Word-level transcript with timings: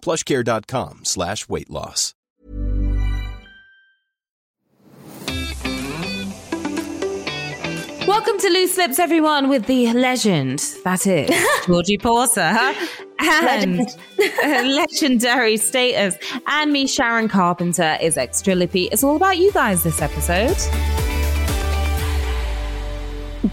plushcare.com 0.00 1.00
slash 1.04 1.48
weight 1.48 1.70
loss. 1.70 2.14
Welcome 8.06 8.38
to 8.38 8.48
Loose 8.48 8.78
Lips, 8.78 8.98
everyone, 8.98 9.50
with 9.50 9.66
the 9.66 9.92
legend. 9.92 10.60
That 10.82 11.06
is 11.06 11.28
Georgie 11.66 11.98
Porter 11.98 12.40
and 13.20 13.80
uh, 13.80 14.62
legendary 14.64 15.58
status. 15.58 16.16
And 16.46 16.72
me, 16.72 16.86
Sharon 16.86 17.28
Carpenter, 17.28 17.98
is 18.00 18.16
Extra 18.16 18.54
Lippy. 18.54 18.84
It's 18.84 19.04
all 19.04 19.16
about 19.16 19.36
you 19.36 19.52
guys 19.52 19.82
this 19.82 20.00
episode. 20.00 20.56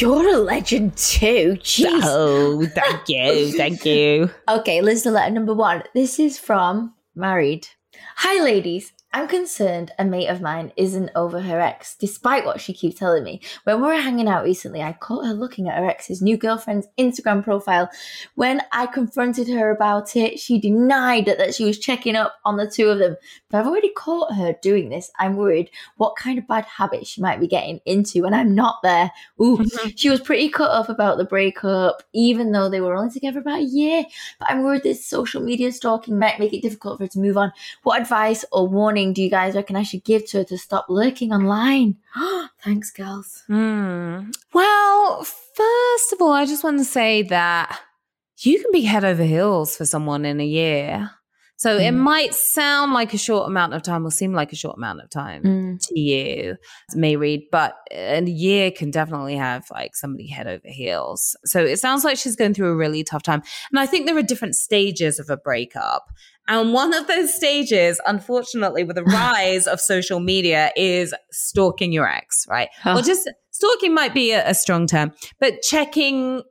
You're 0.00 0.34
a 0.34 0.38
legend 0.38 0.96
too. 0.96 1.56
Jeez. 1.60 2.00
Oh, 2.02 2.64
thank 2.66 3.08
you. 3.08 3.52
Thank 3.52 3.84
you. 3.84 4.30
Okay, 4.48 4.80
listener 4.80 5.12
letter 5.12 5.30
number 5.34 5.52
one. 5.52 5.82
This 5.94 6.18
is 6.18 6.38
from 6.38 6.94
Mairead. 7.16 7.68
Hi, 8.16 8.42
ladies. 8.42 8.92
I'm 9.10 9.26
concerned 9.26 9.90
a 9.98 10.04
mate 10.04 10.26
of 10.26 10.42
mine 10.42 10.70
isn't 10.76 11.10
over 11.16 11.40
her 11.40 11.58
ex, 11.58 11.96
despite 11.96 12.44
what 12.44 12.60
she 12.60 12.74
keeps 12.74 12.98
telling 12.98 13.24
me. 13.24 13.40
When 13.64 13.80
we 13.80 13.88
were 13.88 13.94
hanging 13.94 14.28
out 14.28 14.44
recently, 14.44 14.82
I 14.82 14.92
caught 14.92 15.24
her 15.24 15.32
looking 15.32 15.66
at 15.66 15.78
her 15.78 15.88
ex's 15.88 16.20
new 16.20 16.36
girlfriend's 16.36 16.86
Instagram 16.98 17.42
profile. 17.42 17.88
When 18.34 18.60
I 18.70 18.84
confronted 18.84 19.48
her 19.48 19.70
about 19.70 20.14
it, 20.14 20.38
she 20.38 20.60
denied 20.60 21.24
that, 21.24 21.38
that 21.38 21.54
she 21.54 21.64
was 21.64 21.78
checking 21.78 22.16
up 22.16 22.34
on 22.44 22.58
the 22.58 22.70
two 22.70 22.88
of 22.88 22.98
them. 22.98 23.16
But 23.48 23.58
I've 23.58 23.66
already 23.66 23.92
caught 23.94 24.34
her 24.34 24.54
doing 24.60 24.90
this. 24.90 25.10
I'm 25.18 25.36
worried 25.36 25.70
what 25.96 26.16
kind 26.16 26.38
of 26.38 26.46
bad 26.46 26.66
habit 26.66 27.06
she 27.06 27.22
might 27.22 27.40
be 27.40 27.48
getting 27.48 27.80
into, 27.86 28.26
and 28.26 28.34
I'm 28.34 28.54
not 28.54 28.82
there. 28.82 29.10
Ooh, 29.40 29.56
mm-hmm. 29.56 29.88
she 29.96 30.10
was 30.10 30.20
pretty 30.20 30.50
cut 30.50 30.70
off 30.70 30.90
about 30.90 31.16
the 31.16 31.24
breakup, 31.24 32.02
even 32.12 32.52
though 32.52 32.68
they 32.68 32.82
were 32.82 32.94
only 32.94 33.10
together 33.10 33.38
about 33.38 33.60
a 33.60 33.64
year. 33.64 34.04
But 34.38 34.50
I'm 34.50 34.62
worried 34.62 34.82
this 34.82 35.06
social 35.06 35.40
media 35.40 35.72
stalking 35.72 36.18
might 36.18 36.38
make 36.38 36.52
it 36.52 36.60
difficult 36.60 36.98
for 36.98 37.04
her 37.04 37.08
to 37.08 37.18
move 37.18 37.38
on. 37.38 37.52
What 37.84 38.02
advice 38.02 38.44
or 38.52 38.68
warning 38.68 38.97
do 39.12 39.22
you 39.22 39.30
guys 39.30 39.54
reckon 39.54 39.76
I 39.76 39.82
should 39.82 40.04
give 40.04 40.26
to 40.30 40.38
her 40.38 40.44
to 40.44 40.58
stop 40.58 40.86
lurking 40.88 41.32
online? 41.32 41.96
Thanks, 42.64 42.90
girls. 42.90 43.44
Hmm. 43.46 44.30
Well, 44.52 45.24
first 45.24 46.12
of 46.12 46.20
all, 46.20 46.32
I 46.32 46.44
just 46.46 46.64
want 46.64 46.78
to 46.78 46.84
say 46.84 47.22
that 47.22 47.80
you 48.40 48.60
can 48.60 48.70
be 48.72 48.82
head 48.82 49.04
over 49.04 49.22
heels 49.24 49.76
for 49.76 49.84
someone 49.86 50.24
in 50.24 50.40
a 50.40 50.46
year. 50.46 51.10
So 51.56 51.76
it 51.76 51.90
Mm. 51.92 51.96
might 51.96 52.34
sound 52.34 52.92
like 52.92 53.12
a 53.14 53.18
short 53.18 53.48
amount 53.48 53.74
of 53.74 53.82
time 53.82 54.06
or 54.06 54.12
seem 54.12 54.32
like 54.32 54.52
a 54.52 54.56
short 54.56 54.76
amount 54.76 55.00
of 55.00 55.10
time 55.10 55.42
Mm. 55.42 55.86
to 55.88 55.98
you, 55.98 56.56
Mairead, 56.94 57.46
but 57.50 57.74
a 57.90 58.22
year 58.22 58.70
can 58.70 58.92
definitely 58.92 59.34
have 59.34 59.64
like 59.72 59.96
somebody 59.96 60.28
head 60.28 60.46
over 60.46 60.68
heels. 60.68 61.36
So 61.44 61.64
it 61.64 61.80
sounds 61.80 62.04
like 62.04 62.16
she's 62.16 62.36
going 62.36 62.54
through 62.54 62.68
a 62.70 62.76
really 62.76 63.02
tough 63.02 63.24
time. 63.24 63.42
And 63.72 63.80
I 63.80 63.86
think 63.86 64.06
there 64.06 64.16
are 64.16 64.22
different 64.22 64.54
stages 64.54 65.18
of 65.18 65.30
a 65.30 65.36
breakup. 65.36 66.04
And 66.48 66.72
one 66.72 66.94
of 66.94 67.06
those 67.06 67.32
stages, 67.34 68.00
unfortunately, 68.06 68.82
with 68.84 68.96
the 68.96 69.04
rise 69.04 69.66
of 69.66 69.80
social 69.80 70.18
media 70.20 70.70
is 70.76 71.14
stalking 71.30 71.92
your 71.92 72.08
ex, 72.08 72.46
right? 72.48 72.68
Huh. 72.80 72.96
Or 72.98 73.02
just 73.02 73.28
stalking 73.50 73.94
might 73.94 74.14
be 74.14 74.32
a, 74.32 74.48
a 74.48 74.54
strong 74.54 74.86
term, 74.86 75.12
but 75.40 75.60
checking 75.62 76.42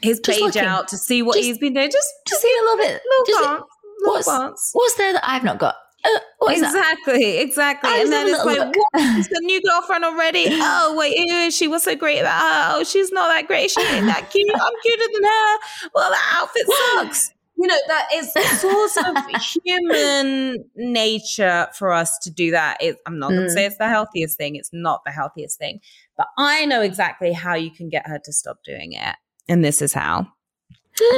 his 0.00 0.18
Just 0.20 0.38
page 0.38 0.46
looking. 0.56 0.62
out 0.62 0.88
to 0.88 0.96
see 0.98 1.22
what 1.22 1.36
Just- 1.36 1.46
he's 1.46 1.58
been 1.58 1.74
doing. 1.74 1.90
Just, 1.90 2.08
Just 2.28 2.42
see 2.42 2.56
a 2.60 2.64
little 2.64 2.76
bit. 2.78 3.02
little 3.08 3.26
Just, 3.26 3.38
glance, 3.40 3.62
little 4.00 4.12
what's- 4.14 4.24
glance. 4.26 4.70
what's 4.72 4.94
there 4.94 5.12
that 5.12 5.22
I've 5.28 5.44
not 5.44 5.58
got? 5.58 5.76
Uh, 6.04 6.08
what 6.38 6.54
is 6.54 6.62
that? 6.62 6.68
Exactly, 6.98 7.38
exactly. 7.38 7.88
I 7.88 7.98
And 7.98 8.12
then 8.12 8.26
it's 8.26 8.44
like, 8.44 8.58
what? 8.58 9.18
Is 9.18 9.28
the 9.28 9.38
new 9.44 9.60
girlfriend 9.62 10.04
already? 10.04 10.46
Oh, 10.50 10.96
wait, 10.98 11.12
is 11.16 11.56
she? 11.56 11.68
What's 11.68 11.84
so 11.84 11.94
great 11.94 12.18
about 12.18 12.40
her? 12.40 12.80
Oh, 12.80 12.84
she's 12.84 13.12
not 13.12 13.28
that 13.28 13.46
great. 13.46 13.70
She 13.70 13.80
ain't 13.82 14.06
that 14.06 14.28
cute. 14.30 14.50
I'm 14.52 14.72
cuter 14.82 15.04
than 15.12 15.22
her. 15.22 15.58
Well, 15.94 16.10
that 16.10 16.40
outfit 16.40 16.66
sucks. 16.94 17.31
You 17.62 17.68
know, 17.68 17.78
that 17.86 18.08
is 18.12 18.32
sort 18.60 19.06
of 19.06 19.24
human 19.64 20.64
nature 20.74 21.68
for 21.78 21.92
us 21.92 22.18
to 22.24 22.30
do 22.30 22.50
that. 22.50 22.82
It, 22.82 22.96
I'm 23.06 23.20
not 23.20 23.28
going 23.30 23.42
to 23.42 23.46
Mm. 23.46 23.54
say 23.54 23.64
it's 23.66 23.78
the 23.78 23.88
healthiest 23.88 24.36
thing. 24.36 24.56
It's 24.56 24.70
not 24.72 25.02
the 25.06 25.12
healthiest 25.12 25.58
thing. 25.60 25.78
But 26.16 26.26
I 26.36 26.64
know 26.66 26.80
exactly 26.82 27.32
how 27.32 27.54
you 27.54 27.70
can 27.70 27.88
get 27.88 28.06
her 28.08 28.18
to 28.24 28.32
stop 28.32 28.58
doing 28.64 28.94
it. 28.94 29.14
And 29.48 29.64
this 29.64 29.80
is 29.80 29.92
how 29.94 30.26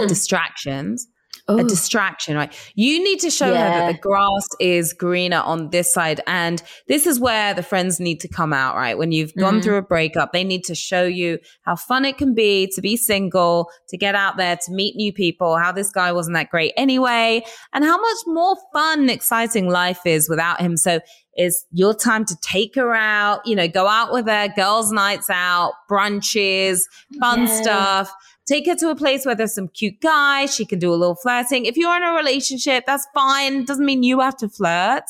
distractions 0.06 1.06
a 1.46 1.62
distraction, 1.62 2.36
right? 2.36 2.54
You 2.74 3.04
need 3.04 3.20
to 3.20 3.28
show 3.28 3.48
her 3.48 3.52
that 3.52 3.86
the 3.86 3.98
grass 3.98 4.48
is 4.60 4.94
greener 4.94 5.40
on 5.40 5.68
this 5.70 5.92
side. 5.92 6.22
And 6.26 6.62
this 6.88 7.06
is 7.06 7.20
where 7.20 7.52
the 7.52 7.62
friends 7.62 8.00
need 8.00 8.20
to 8.20 8.28
come 8.28 8.54
out, 8.54 8.76
right? 8.76 8.96
When 8.96 9.12
you've 9.12 9.34
gone 9.34 9.58
Mhm. 9.58 9.62
through 9.62 9.76
a 9.76 9.82
breakup, 9.82 10.32
they 10.32 10.42
need 10.42 10.64
to 10.64 10.74
show 10.74 11.04
you 11.04 11.38
how 11.62 11.76
fun 11.76 12.06
it 12.06 12.16
can 12.16 12.32
be 12.34 12.66
to 12.74 12.80
be 12.80 12.96
single, 12.96 13.68
to 13.90 13.98
get 13.98 14.14
out 14.14 14.38
there, 14.38 14.56
to 14.56 14.72
meet 14.72 14.96
new 14.96 15.12
people, 15.12 15.58
how 15.58 15.70
this 15.70 15.90
guy 15.90 16.12
wasn't 16.12 16.34
that 16.34 16.48
great 16.48 16.72
anyway, 16.78 17.44
and 17.74 17.84
how 17.84 18.00
much 18.00 18.18
more 18.26 18.56
fun 18.72 19.00
and 19.00 19.10
exciting 19.10 19.68
life 19.68 20.00
is 20.06 20.30
without 20.30 20.62
him. 20.62 20.78
So 20.78 21.00
it's 21.34 21.66
your 21.72 21.92
time 21.92 22.24
to 22.24 22.36
take 22.40 22.74
her 22.76 22.94
out, 22.94 23.40
you 23.44 23.56
know, 23.56 23.68
go 23.68 23.86
out 23.86 24.12
with 24.12 24.26
her, 24.26 24.48
girls' 24.54 24.92
nights 24.92 25.28
out, 25.28 25.72
brunches, 25.90 26.80
fun 27.20 27.40
Yeah. 27.40 27.60
stuff. 27.60 28.12
Take 28.46 28.66
her 28.66 28.74
to 28.76 28.90
a 28.90 28.96
place 28.96 29.24
where 29.24 29.34
there's 29.34 29.54
some 29.54 29.68
cute 29.68 30.00
guys. 30.00 30.54
She 30.54 30.66
can 30.66 30.78
do 30.78 30.92
a 30.92 30.96
little 30.96 31.14
flirting. 31.14 31.64
If 31.64 31.76
you're 31.76 31.96
in 31.96 32.02
a 32.02 32.12
relationship, 32.12 32.84
that's 32.86 33.06
fine. 33.14 33.64
Doesn't 33.64 33.84
mean 33.84 34.02
you 34.02 34.20
have 34.20 34.36
to 34.38 34.48
flirt. 34.48 35.04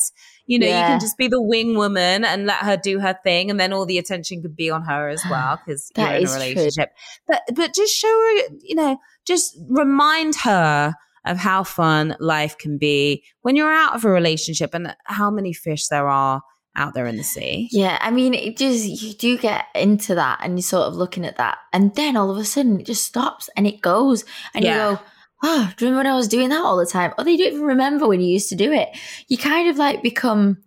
You 0.47 0.59
know, 0.59 0.67
you 0.67 0.73
can 0.73 0.99
just 0.99 1.17
be 1.17 1.27
the 1.27 1.41
wing 1.41 1.75
woman 1.75 2.23
and 2.23 2.45
let 2.45 2.59
her 2.59 2.77
do 2.77 2.99
her 2.99 3.17
thing, 3.23 3.49
and 3.49 3.59
then 3.59 3.73
all 3.73 3.85
the 3.85 3.97
attention 3.97 4.41
could 4.41 4.55
be 4.55 4.69
on 4.69 4.83
her 4.83 5.09
as 5.09 5.23
well 5.29 5.59
because 5.65 5.91
you're 5.97 6.07
in 6.07 6.13
a 6.13 6.17
is 6.19 6.31
true. 6.31 6.39
relationship. 6.39 6.93
But 7.27 7.41
but 7.53 7.73
just 7.73 7.93
show 7.93 8.07
her, 8.07 8.55
you 8.61 8.75
know, 8.75 8.99
just 9.25 9.57
remind 9.67 10.35
her 10.43 10.93
of 11.25 11.37
how 11.37 11.63
fun 11.63 12.15
life 12.19 12.57
can 12.57 12.77
be 12.77 13.23
when 13.41 13.55
you're 13.55 13.71
out 13.71 13.95
of 13.95 14.05
a 14.05 14.09
relationship 14.09 14.73
and 14.73 14.95
how 15.05 15.31
many 15.31 15.51
fish 15.51 15.87
there 15.87 16.07
are 16.07 16.43
out 16.75 16.93
there 16.93 17.05
in 17.07 17.17
the 17.17 17.23
sea. 17.23 17.69
Yeah, 17.71 17.97
I 18.01 18.11
mean, 18.11 18.33
it 18.33 18.57
just 18.57 18.85
you 18.85 19.13
do 19.13 19.37
get 19.37 19.65
into 19.75 20.15
that, 20.15 20.39
and 20.43 20.53
you're 20.57 20.63
sort 20.63 20.87
of 20.87 20.95
looking 20.95 21.25
at 21.25 21.37
that, 21.37 21.57
and 21.73 21.93
then 21.95 22.15
all 22.17 22.29
of 22.31 22.37
a 22.37 22.45
sudden 22.45 22.79
it 22.79 22.85
just 22.85 23.05
stops 23.05 23.49
and 23.55 23.65
it 23.67 23.81
goes, 23.81 24.25
and 24.53 24.63
Yeah. 24.65 24.71
you 24.91 24.95
go, 24.97 25.01
"Oh, 25.43 25.73
do 25.77 25.85
you 25.85 25.91
remember 25.91 26.09
when 26.09 26.13
I 26.13 26.17
was 26.17 26.27
doing 26.27 26.49
that 26.49 26.61
all 26.63 26.77
the 26.77 26.85
time?" 26.85 27.13
Or 27.17 27.23
they 27.23 27.37
don't 27.37 27.53
even 27.53 27.61
remember 27.65 28.07
when 28.07 28.21
you 28.21 28.27
used 28.31 28.49
to 28.49 28.55
do 28.55 28.71
it. 28.71 28.89
You 29.27 29.37
kind 29.37 29.69
of 29.69 29.77
like 29.77 30.01
become 30.03 30.57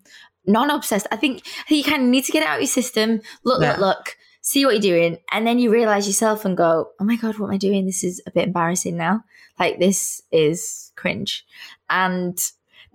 non-obsessed. 0.47 1.06
I 1.12 1.17
think, 1.17 1.43
you 1.69 1.85
kind 1.85 2.03
of 2.03 2.09
need 2.09 2.25
to 2.25 2.33
get 2.33 2.43
out 2.43 2.55
of 2.56 2.61
your 2.62 2.69
system. 2.69 3.21
Look, 3.44 3.61
Yeah. 3.61 3.73
look, 3.73 3.81
look. 3.81 4.17
See 4.41 4.65
what 4.65 4.73
you're 4.73 4.81
doing, 4.99 5.19
and 5.31 5.47
then 5.47 5.59
you 5.59 5.71
realize 5.71 6.06
yourself 6.06 6.44
and 6.47 6.56
go, 6.56 6.88
"Oh 6.99 7.05
my 7.05 7.17
god, 7.17 7.38
what 7.38 7.49
am 7.49 7.53
I 7.55 7.59
doing? 7.59 7.85
This 7.85 8.03
is 8.03 8.23
a 8.27 8.31
bit 8.31 8.47
embarrassing 8.47 8.97
now. 8.97 9.25
Like 9.59 9.79
this 9.79 10.23
is 10.33 10.91
cringe." 10.97 11.44
And 11.91 12.38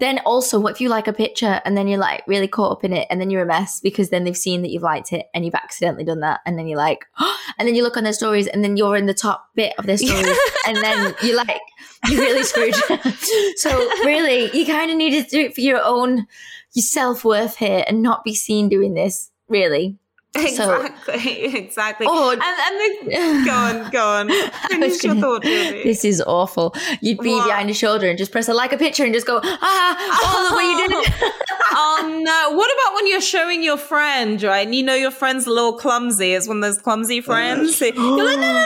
then 0.04 0.20
also, 0.20 0.60
what 0.60 0.74
if 0.74 0.82
you 0.82 0.90
like 0.90 1.08
a 1.08 1.14
picture 1.14 1.62
and 1.66 1.78
then 1.78 1.88
you're 1.88 2.00
like 2.00 2.24
really 2.28 2.48
caught 2.48 2.72
up 2.72 2.84
in 2.84 2.94
it 2.94 3.08
and 3.10 3.20
then 3.22 3.30
you're 3.30 3.44
a 3.44 3.46
mess 3.46 3.80
because 3.80 4.10
then 4.10 4.24
they've 4.24 4.38
seen 4.38 4.62
that 4.62 4.70
you've 4.70 4.84
liked 4.84 5.14
it 5.14 5.28
and 5.34 5.46
you've 5.46 5.56
accidentally 5.56 6.04
done 6.04 6.20
that 6.20 6.42
and 6.46 6.60
then 6.60 6.68
you're 6.68 6.78
like, 6.78 7.06
and 7.58 7.68
then 7.68 7.74
you 7.74 7.84
look 7.84 7.98
on 7.98 8.04
their 8.04 8.14
stories 8.14 8.48
and 8.48 8.64
then 8.64 8.78
you're 8.78 8.98
in 8.98 9.06
the 9.06 9.14
top 9.14 9.50
bit 9.56 9.74
of 9.78 9.86
their 9.86 9.98
stories 9.98 10.38
and 10.68 10.78
then 10.78 11.16
you're 11.24 11.38
like, 11.38 11.62
you're 12.10 12.22
really 12.22 12.44
screwed. 12.44 12.76
so 13.56 13.78
really, 14.04 14.56
you 14.58 14.66
kind 14.66 14.92
of 14.92 14.98
need 14.98 15.24
to 15.24 15.30
do 15.30 15.42
it 15.42 15.56
for 15.56 15.62
your 15.62 15.82
own, 15.84 16.28
your 16.74 16.84
self 16.84 17.24
worth 17.24 17.58
here 17.58 17.84
and 17.88 18.02
not 18.02 18.24
be 18.24 18.36
seen 18.36 18.70
doing 18.70 18.94
this. 18.94 19.32
Really. 19.48 19.98
So- 20.56 20.82
Exactly, 20.82 21.56
exactly. 21.58 22.08
Oh, 22.10 22.32
and 22.32 22.42
and 22.42 22.76
the, 23.12 23.46
go 23.46 23.52
on, 23.54 23.92
go 23.92 24.08
on. 24.08 24.30
Finish 24.70 25.04
your 25.04 25.14
gonna- 25.14 25.22
thought, 25.22 25.44
Julie. 25.44 25.84
This 25.84 26.04
is 26.04 26.22
awful. 26.26 26.74
You'd 27.02 27.20
be 27.20 27.34
What? 27.36 27.46
behind 27.46 27.70
your 27.70 27.76
shoulder 27.76 28.08
and 28.10 28.18
just 28.18 28.32
press 28.32 28.48
a 28.50 28.54
like 28.54 28.74
a 28.74 28.78
picture 28.78 29.04
and 29.06 29.14
just 29.14 29.28
go, 29.28 29.40
ah, 29.44 29.96
oh, 30.24 30.50
what 30.56 30.64
you 30.64 30.88
did. 30.88 32.24
no. 32.24 32.50
What 32.58 32.72
about 32.74 32.96
when 32.96 33.08
you're 33.08 33.22
showing 33.22 33.64
your 33.64 33.78
friend, 33.78 34.42
right? 34.42 34.66
And 34.66 34.74
you 34.76 34.82
know 34.84 34.96
your 34.96 35.12
friend's 35.12 35.46
a 35.46 35.52
little 35.52 35.74
clumsy. 35.74 36.34
It's 36.34 36.48
one 36.48 36.58
of 36.58 36.64
those 36.64 36.80
clumsy 36.82 37.22
friends. 37.22 37.80
you're 37.82 37.92
like, 37.92 37.96
no, 37.98 38.16
no, 38.18 38.26
no, 38.36 38.66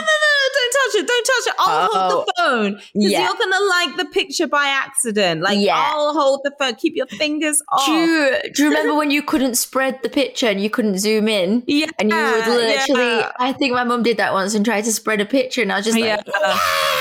don't 0.54 0.72
touch 0.72 0.94
it, 1.00 1.06
don't 1.06 1.26
touch 1.26 1.46
it. 1.46 1.54
I'll 1.58 1.88
hold 1.92 2.12
Oh. 2.12 2.24
the 2.26 2.32
phone. 2.36 2.72
Because 2.94 3.12
Yeah. 3.12 3.24
you're 3.24 3.34
gonna 3.38 3.64
like 3.66 3.96
the 3.96 4.04
picture 4.06 4.46
by 4.46 4.66
accident. 4.66 5.42
Like 5.42 5.58
Yeah. 5.58 5.76
I'll 5.76 6.12
hold 6.14 6.40
the 6.44 6.52
phone. 6.58 6.74
Keep 6.76 6.96
your 6.96 7.06
fingers 7.06 7.62
off. 7.70 7.86
Do 7.86 7.92
you, 7.92 8.36
do 8.54 8.62
you 8.62 8.68
remember 8.70 8.94
when 8.94 9.10
you 9.10 9.22
couldn't 9.22 9.56
spread 9.56 10.00
the 10.02 10.08
picture 10.08 10.46
and 10.48 10.60
you 10.62 10.70
couldn't 10.70 10.98
zoom 10.98 11.28
in? 11.28 11.62
Yeah. 11.66 11.86
And 11.98 12.10
you 12.10 12.16
would 12.16 12.46
literally, 12.46 13.18
yeah. 13.18 13.32
I 13.38 13.52
think 13.52 13.72
my 13.74 13.84
mum 13.84 14.02
did 14.02 14.16
that 14.18 14.32
once 14.32 14.54
and 14.54 14.64
tried 14.64 14.84
to 14.84 14.92
spread 14.92 15.20
a 15.20 15.26
picture, 15.26 15.62
and 15.62 15.72
I 15.72 15.76
was 15.76 15.84
just 15.86 15.98
Yeah. 15.98 16.16
like, 16.16 16.26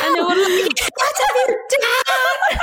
And 0.05 0.15
they 0.15 0.21
were 0.21 0.27
like, 0.27 0.37
what 0.37 1.15
have 1.21 1.35
you 1.37 1.57
done? 1.69 2.59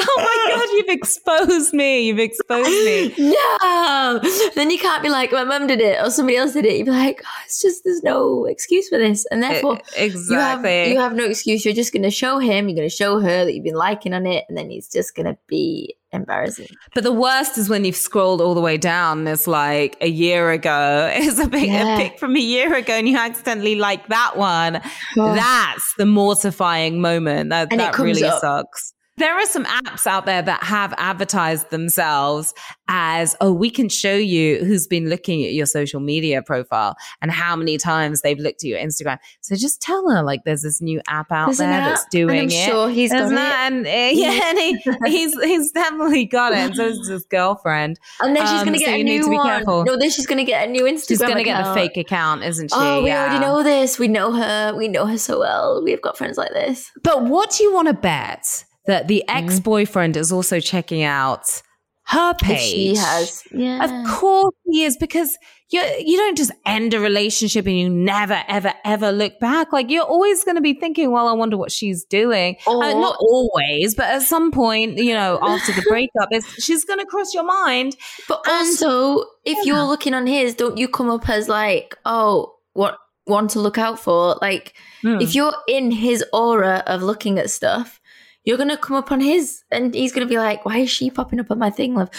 oh 0.00 0.16
my 0.16 0.36
God, 0.50 0.68
you've 0.72 0.82
exposed 0.94 1.72
me. 1.74 2.06
You've 2.06 2.18
exposed 2.18 2.68
me. 2.68 3.14
no. 3.18 4.20
Then 4.54 4.70
you 4.70 4.78
can't 4.78 5.02
be 5.02 5.08
like, 5.10 5.32
my 5.32 5.44
mum 5.44 5.66
did 5.66 5.80
it 5.80 6.00
or 6.04 6.10
somebody 6.10 6.36
else 6.38 6.52
did 6.52 6.64
it. 6.64 6.76
You'd 6.78 6.86
be 6.86 6.90
like, 6.90 7.22
oh, 7.24 7.42
it's 7.44 7.60
just, 7.60 7.82
there's 7.84 8.02
no 8.02 8.46
excuse 8.46 8.88
for 8.88 8.98
this. 8.98 9.26
And 9.30 9.42
therefore, 9.42 9.74
you 9.74 9.80
have, 9.96 10.04
exactly. 10.04 10.92
you 10.92 10.98
have 10.98 11.14
no 11.14 11.24
excuse. 11.24 11.64
You're 11.64 11.74
just 11.74 11.92
going 11.92 12.02
to 12.04 12.10
show 12.10 12.38
him, 12.38 12.68
you're 12.68 12.76
going 12.76 12.88
to 12.88 12.94
show 12.94 13.20
her 13.20 13.44
that 13.44 13.54
you've 13.54 13.64
been 13.64 13.74
liking 13.74 14.14
on 14.14 14.26
it, 14.26 14.44
and 14.48 14.56
then 14.56 14.70
it's 14.70 14.90
just 14.90 15.14
going 15.14 15.26
to 15.26 15.36
be 15.46 15.96
embarrassing. 16.12 16.68
But 16.94 17.02
the 17.04 17.12
worst 17.12 17.58
is 17.58 17.68
when 17.68 17.84
you've 17.84 17.96
scrolled 17.96 18.40
all 18.40 18.54
the 18.54 18.60
way 18.60 18.76
down. 18.78 19.26
It's 19.26 19.48
like 19.48 19.96
a 20.00 20.08
year 20.08 20.50
ago. 20.52 21.10
It's 21.14 21.38
a, 21.40 21.48
pic, 21.48 21.66
Yeah. 21.68 21.96
a 21.96 21.98
pic 22.10 22.18
from 22.20 22.36
a 22.36 22.40
year 22.40 22.74
ago, 22.74 22.92
and 22.94 23.08
you 23.08 23.16
accidentally 23.16 23.74
like 23.74 24.06
that 24.08 24.36
one. 24.36 24.80
That's 25.16 25.94
the 25.98 26.06
mortifying 26.06 27.00
moment. 27.00 27.50
That 27.50 27.68
And 27.72 27.80
it 27.80 27.92
that 27.92 27.98
really 27.98 28.24
up. 28.24 28.40
sucks. 28.40 28.92
There 29.16 29.32
are 29.32 29.46
some 29.46 29.64
apps 29.64 30.08
out 30.08 30.26
there 30.26 30.42
that 30.42 30.64
have 30.64 30.92
advertised 30.98 31.70
themselves 31.70 32.52
as, 32.88 33.36
oh, 33.40 33.52
we 33.52 33.70
can 33.70 33.88
show 33.88 34.14
you 34.16 34.64
who's 34.64 34.88
been 34.88 35.08
looking 35.08 35.44
at 35.44 35.52
your 35.52 35.66
social 35.66 36.00
media 36.00 36.42
profile 36.42 36.96
and 37.22 37.30
how 37.30 37.54
many 37.54 37.78
times 37.78 38.22
they've 38.22 38.38
looked 38.40 38.64
at 38.64 38.68
your 38.68 38.78
Instagram. 38.80 39.18
So 39.40 39.54
just 39.54 39.80
tell 39.80 40.10
her, 40.10 40.22
like, 40.24 40.40
there's 40.44 40.62
this 40.62 40.82
new 40.82 41.00
app 41.06 41.30
out 41.30 41.46
There's 41.46 41.58
there 41.58 41.70
app, 41.70 41.84
that's 41.90 42.06
doing 42.10 42.30
and 42.30 42.40
I'm 42.40 42.46
it. 42.48 42.68
sure 42.68 42.88
he's 42.90 43.12
got 43.12 43.22
Isn't 43.26 43.32
it. 43.36 43.40
that- 43.40 43.72
And, 43.72 43.86
uh, 43.86 43.90
yeah, 43.90 44.40
and 44.50 44.58
he, 44.58 44.78
he's 45.06 45.40
he's 45.42 45.70
definitely 45.70 46.24
got 46.24 46.52
it. 46.52 46.58
And 46.58 46.74
so 46.76 46.86
is 46.86 47.08
his 47.08 47.24
girlfriend. 47.26 48.00
And 48.20 48.34
then 48.34 48.42
she's 48.44 48.60
Um, 48.62 48.66
going 48.66 48.78
to 48.80 48.84
so 48.84 48.86
get 48.90 49.00
a 49.00 49.02
new 49.04 49.30
one. 49.30 49.46
careful. 49.46 49.84
No, 49.84 49.96
then 49.96 50.10
she's 50.10 50.26
going 50.26 50.38
to 50.38 50.44
get 50.44 50.68
a 50.68 50.70
new 50.72 50.82
Instagram. 50.84 51.08
She's 51.08 51.18
going 51.20 51.36
to 51.36 51.44
get 51.44 51.60
account. 51.60 51.78
fake 51.78 51.96
account, 51.96 52.42
isn't 52.42 52.72
she? 52.72 52.76
Oh, 52.76 53.02
we 53.04 53.10
Yeah. 53.10 53.22
already 53.26 53.38
know 53.38 53.62
this. 53.62 53.96
We 53.96 54.08
know 54.08 54.32
her. 54.32 54.74
We 54.76 54.88
know 54.88 55.06
her 55.06 55.18
so 55.18 55.38
well. 55.38 55.82
We've 55.84 56.02
got 56.02 56.18
friends 56.18 56.36
like 56.36 56.50
this. 56.50 56.90
But 57.04 57.24
what 57.26 57.50
do 57.52 57.62
you 57.62 57.72
want 57.72 57.86
to 57.88 57.94
bet 57.94 58.64
that 58.86 59.08
the 59.08 59.24
Mm-hmm. 59.28 59.44
ex 59.48 59.60
boyfriend 59.60 60.16
is 60.16 60.32
also 60.32 60.60
checking 60.60 61.02
out 61.02 61.62
her 62.06 62.32
If 62.32 62.38
page? 62.38 62.70
she 62.70 62.94
has. 62.96 63.42
Yeah. 63.50 63.84
Of 63.84 64.08
course 64.08 64.54
he 64.70 64.82
is, 64.84 64.96
because 64.98 65.36
you 65.70 65.80
you 65.98 66.18
don't 66.18 66.36
just 66.36 66.52
end 66.66 66.92
a 66.92 67.00
relationship 67.00 67.66
and 67.66 67.78
you 67.78 67.88
never 67.88 68.42
ever 68.46 68.74
ever 68.84 69.10
look 69.10 69.40
back. 69.40 69.72
Like 69.72 69.90
you're 69.90 70.04
always 70.04 70.44
going 70.44 70.56
to 70.56 70.60
be 70.60 70.74
thinking, 70.74 71.10
well, 71.10 71.26
I 71.28 71.32
wonder 71.32 71.56
what 71.56 71.72
she's 71.72 72.04
doing. 72.04 72.56
Or- 72.66 72.84
Uh, 72.84 72.92
not 72.92 73.16
always, 73.20 73.94
but 73.94 74.04
at 74.06 74.22
some 74.22 74.52
point, 74.52 74.98
you 74.98 75.14
know, 75.14 75.38
after 75.42 75.72
the 75.72 75.82
breakup, 75.88 76.28
it's, 76.30 76.62
she's 76.62 76.84
going 76.84 76.98
to 77.00 77.06
cross 77.06 77.32
your 77.32 77.44
mind. 77.44 77.96
But 78.28 78.42
And- 78.46 78.66
also, 78.66 79.20
if 79.46 79.56
Yeah. 79.58 79.62
you're 79.74 79.84
looking 79.84 80.12
on 80.12 80.26
his, 80.26 80.54
don't 80.54 80.76
you 80.76 80.88
come 80.88 81.08
up 81.08 81.26
as 81.30 81.48
like, 81.48 81.96
oh, 82.04 82.54
what 82.74 82.98
one 83.24 83.48
to 83.48 83.58
look 83.60 83.78
out 83.78 83.98
for? 83.98 84.36
Like, 84.42 84.74
Hmm. 85.00 85.20
if 85.22 85.34
you're 85.34 85.54
in 85.66 85.90
his 85.90 86.22
aura 86.34 86.82
of 86.86 87.02
looking 87.02 87.38
at 87.38 87.48
stuff, 87.48 87.98
you're 88.44 88.58
gonna 88.58 88.76
come 88.76 88.96
up 88.96 89.10
on 89.10 89.20
his, 89.20 89.62
and 89.70 89.94
he's 89.94 90.12
gonna 90.12 90.26
be 90.26 90.36
like, 90.38 90.64
"Why 90.64 90.78
is 90.78 90.90
she 90.90 91.10
popping 91.10 91.40
up 91.40 91.50
on 91.50 91.58
my 91.58 91.70
thing?" 91.70 91.94
Love 91.94 92.10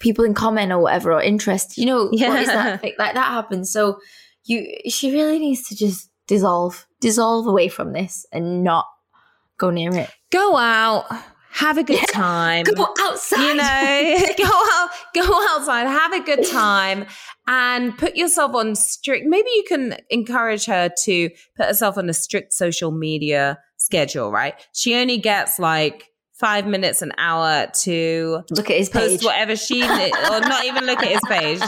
people 0.00 0.24
in 0.24 0.34
comment 0.34 0.72
or 0.72 0.78
whatever 0.80 1.12
or 1.12 1.22
interest. 1.22 1.78
You 1.78 1.86
know, 1.86 2.04
what 2.06 2.14
is 2.42 2.48
Yeah. 2.48 2.76
that? 2.76 2.82
Like 2.98 3.14
that 3.14 3.16
happens. 3.16 3.70
So 3.72 3.98
you, 4.44 4.66
she 4.88 5.12
really 5.12 5.38
needs 5.38 5.68
to 5.68 5.76
just 5.76 6.10
dissolve, 6.26 6.86
dissolve 7.00 7.46
away 7.46 7.68
from 7.68 7.92
this, 7.92 8.26
and 8.32 8.62
not 8.64 8.86
go 9.58 9.70
near 9.70 9.94
it. 9.94 10.10
Go 10.30 10.56
out, 10.56 11.04
have 11.50 11.78
a 11.78 11.82
good 11.82 12.00
time. 12.08 12.64
Go 12.64 12.86
outside. 13.00 13.42
you 13.46 13.54
know 13.54 14.26
go 14.38 14.44
out 14.44 14.90
go 15.14 15.46
outside 15.50 15.86
have 15.86 16.12
a 16.12 16.20
good 16.20 16.46
time 16.46 17.04
and 17.48 17.96
put 17.98 18.14
yourself 18.16 18.54
on 18.54 18.74
strict 18.76 19.26
maybe 19.26 19.48
you 19.54 19.64
can 19.66 19.96
encourage 20.10 20.66
her 20.66 20.90
to 21.04 21.30
put 21.56 21.66
herself 21.66 21.96
on 21.98 22.08
a 22.08 22.12
strict 22.12 22.52
social 22.52 22.90
media 22.92 23.58
schedule 23.88 24.30
right 24.30 24.54
she 24.74 24.94
only 24.94 25.16
gets 25.16 25.58
like 25.58 26.04
five 26.34 26.66
minutes 26.66 27.00
an 27.02 27.10
hour 27.18 27.66
to 27.74 28.42
Look 28.50 28.68
at 28.70 28.76
his 28.76 28.90
post 28.90 29.20
page. 29.20 29.24
whatever 29.24 29.56
she 29.56 29.82
or 30.30 30.40
not 30.52 30.64
even 30.66 30.84
look 30.84 31.02
at 31.02 31.08
his 31.08 31.20
page 31.26 31.62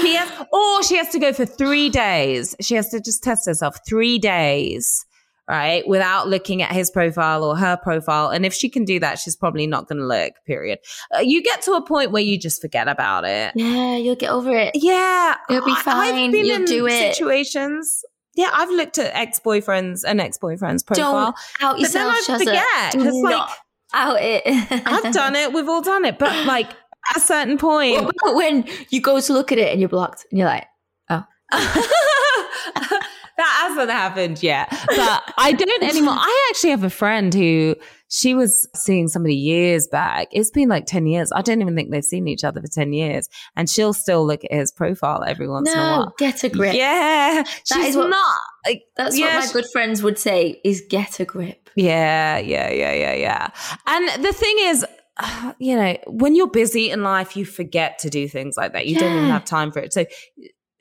she 0.00 0.14
has 0.16 0.28
or 0.52 0.82
she 0.82 0.96
has 0.96 1.08
to 1.10 1.18
go 1.20 1.32
for 1.32 1.46
three 1.46 1.88
days 1.88 2.54
she 2.60 2.74
has 2.74 2.88
to 2.90 3.00
just 3.00 3.22
test 3.22 3.46
herself 3.46 3.76
three 3.88 4.18
days 4.18 5.06
right 5.48 5.86
without 5.88 6.28
looking 6.28 6.62
at 6.62 6.70
his 6.72 6.90
profile 6.90 7.42
or 7.42 7.56
her 7.56 7.76
profile 7.82 8.28
and 8.28 8.44
if 8.44 8.52
she 8.52 8.68
can 8.68 8.84
do 8.84 9.00
that 9.00 9.18
she's 9.18 9.34
probably 9.36 9.66
not 9.66 9.88
going 9.88 9.98
to 9.98 10.06
look 10.06 10.32
period 10.46 10.78
uh, 11.16 11.20
you 11.20 11.42
get 11.42 11.62
to 11.62 11.72
a 11.72 11.84
point 11.84 12.10
where 12.12 12.22
you 12.22 12.38
just 12.38 12.60
forget 12.60 12.86
about 12.88 13.24
it 13.24 13.52
Yeah, 13.56 13.96
you'll 13.96 14.14
get 14.24 14.30
over 14.30 14.54
it. 14.54 14.72
yeah 14.74 15.36
It'll 15.48 15.64
be 15.64 15.74
fine. 15.76 16.14
i've 16.14 16.32
been 16.32 16.44
You'll 16.44 16.56
in 16.56 16.64
do 16.66 16.86
it. 16.86 17.14
situations 17.14 18.04
yeah 18.34 18.50
i've 18.54 18.70
looked 18.70 18.98
at 18.98 19.14
ex-boyfriends 19.14 20.02
and 20.06 20.20
ex-boyfriends 20.20 20.86
profile 20.86 21.34
Don't 21.60 21.70
out 21.70 21.80
but 21.80 21.92
then 21.92 22.06
I 22.08 22.38
forget 22.38 22.92
because 22.92 23.14
like 23.22 23.48
out 23.94 24.16
it. 24.20 24.42
I've 24.46 25.12
done 25.12 25.36
it 25.36 25.52
we've 25.52 25.68
all 25.68 25.82
done 25.82 26.04
it 26.04 26.18
but 26.18 26.46
like 26.46 26.70
at 27.10 27.16
a 27.16 27.20
certain 27.20 27.58
point 27.58 28.10
when 28.24 28.64
you 28.90 29.00
go 29.00 29.20
to 29.20 29.32
look 29.32 29.52
at 29.52 29.58
it 29.58 29.72
and 29.72 29.80
you're 29.80 29.88
blocked 29.88 30.26
and 30.30 30.38
you're 30.38 30.48
like, 30.48 30.66
oh. 31.10 31.24
that 33.42 33.68
hasn't 33.68 33.90
happened 33.90 34.42
yet, 34.42 34.68
but 34.70 35.22
I 35.38 35.52
don't 35.52 35.82
anymore. 35.82 36.14
I 36.16 36.48
actually 36.50 36.70
have 36.70 36.84
a 36.84 36.90
friend 36.90 37.32
who 37.34 37.76
she 38.08 38.34
was 38.34 38.68
seeing 38.74 39.08
somebody 39.08 39.34
years 39.34 39.88
back. 39.88 40.28
It's 40.32 40.50
been 40.50 40.68
like 40.68 40.84
10 40.86 41.06
years. 41.06 41.32
I 41.34 41.40
don't 41.42 41.60
even 41.62 41.74
think 41.74 41.90
they've 41.90 42.04
seen 42.04 42.28
each 42.28 42.44
other 42.44 42.60
for 42.60 42.68
10 42.68 42.92
years. 42.92 43.26
And 43.56 43.70
she'll 43.70 43.94
still 43.94 44.26
look 44.26 44.44
at 44.44 44.52
his 44.52 44.70
profile 44.70 45.24
every 45.26 45.48
once 45.48 45.70
in 45.72 45.78
a 45.78 45.80
no, 45.80 45.82
while. 45.98 46.14
get 46.18 46.44
a 46.44 46.50
grip. 46.50 46.74
Yeah. 46.74 47.42
She's 47.64 47.88
is 47.88 47.96
what- 47.96 48.10
not. 48.10 48.38
Like, 48.66 48.82
That's 48.96 49.18
yeah, 49.18 49.26
what 49.36 49.40
my 49.40 49.46
she- 49.46 49.52
good 49.54 49.66
friends 49.72 50.02
would 50.02 50.18
say 50.18 50.60
is 50.62 50.82
get 50.90 51.20
a 51.20 51.24
grip. 51.24 51.70
yeah, 51.74 52.38
yeah, 52.38 52.70
yeah, 52.70 52.92
yeah, 52.92 53.14
yeah. 53.14 53.48
And 53.86 54.24
the 54.24 54.32
thing 54.32 54.56
is, 54.60 54.84
uh, 55.16 55.52
you 55.58 55.74
know, 55.74 55.96
when 56.06 56.34
you're 56.36 56.50
busy 56.50 56.90
in 56.90 57.02
life, 57.02 57.34
you 57.36 57.46
forget 57.46 57.98
to 58.00 58.10
do 58.10 58.28
things 58.28 58.56
like 58.58 58.74
that. 58.74 58.86
You 58.86 58.98
don't 58.98 59.16
even 59.16 59.30
have 59.30 59.44
time 59.46 59.72
for 59.72 59.78
it. 59.80 59.92
So 59.94 60.04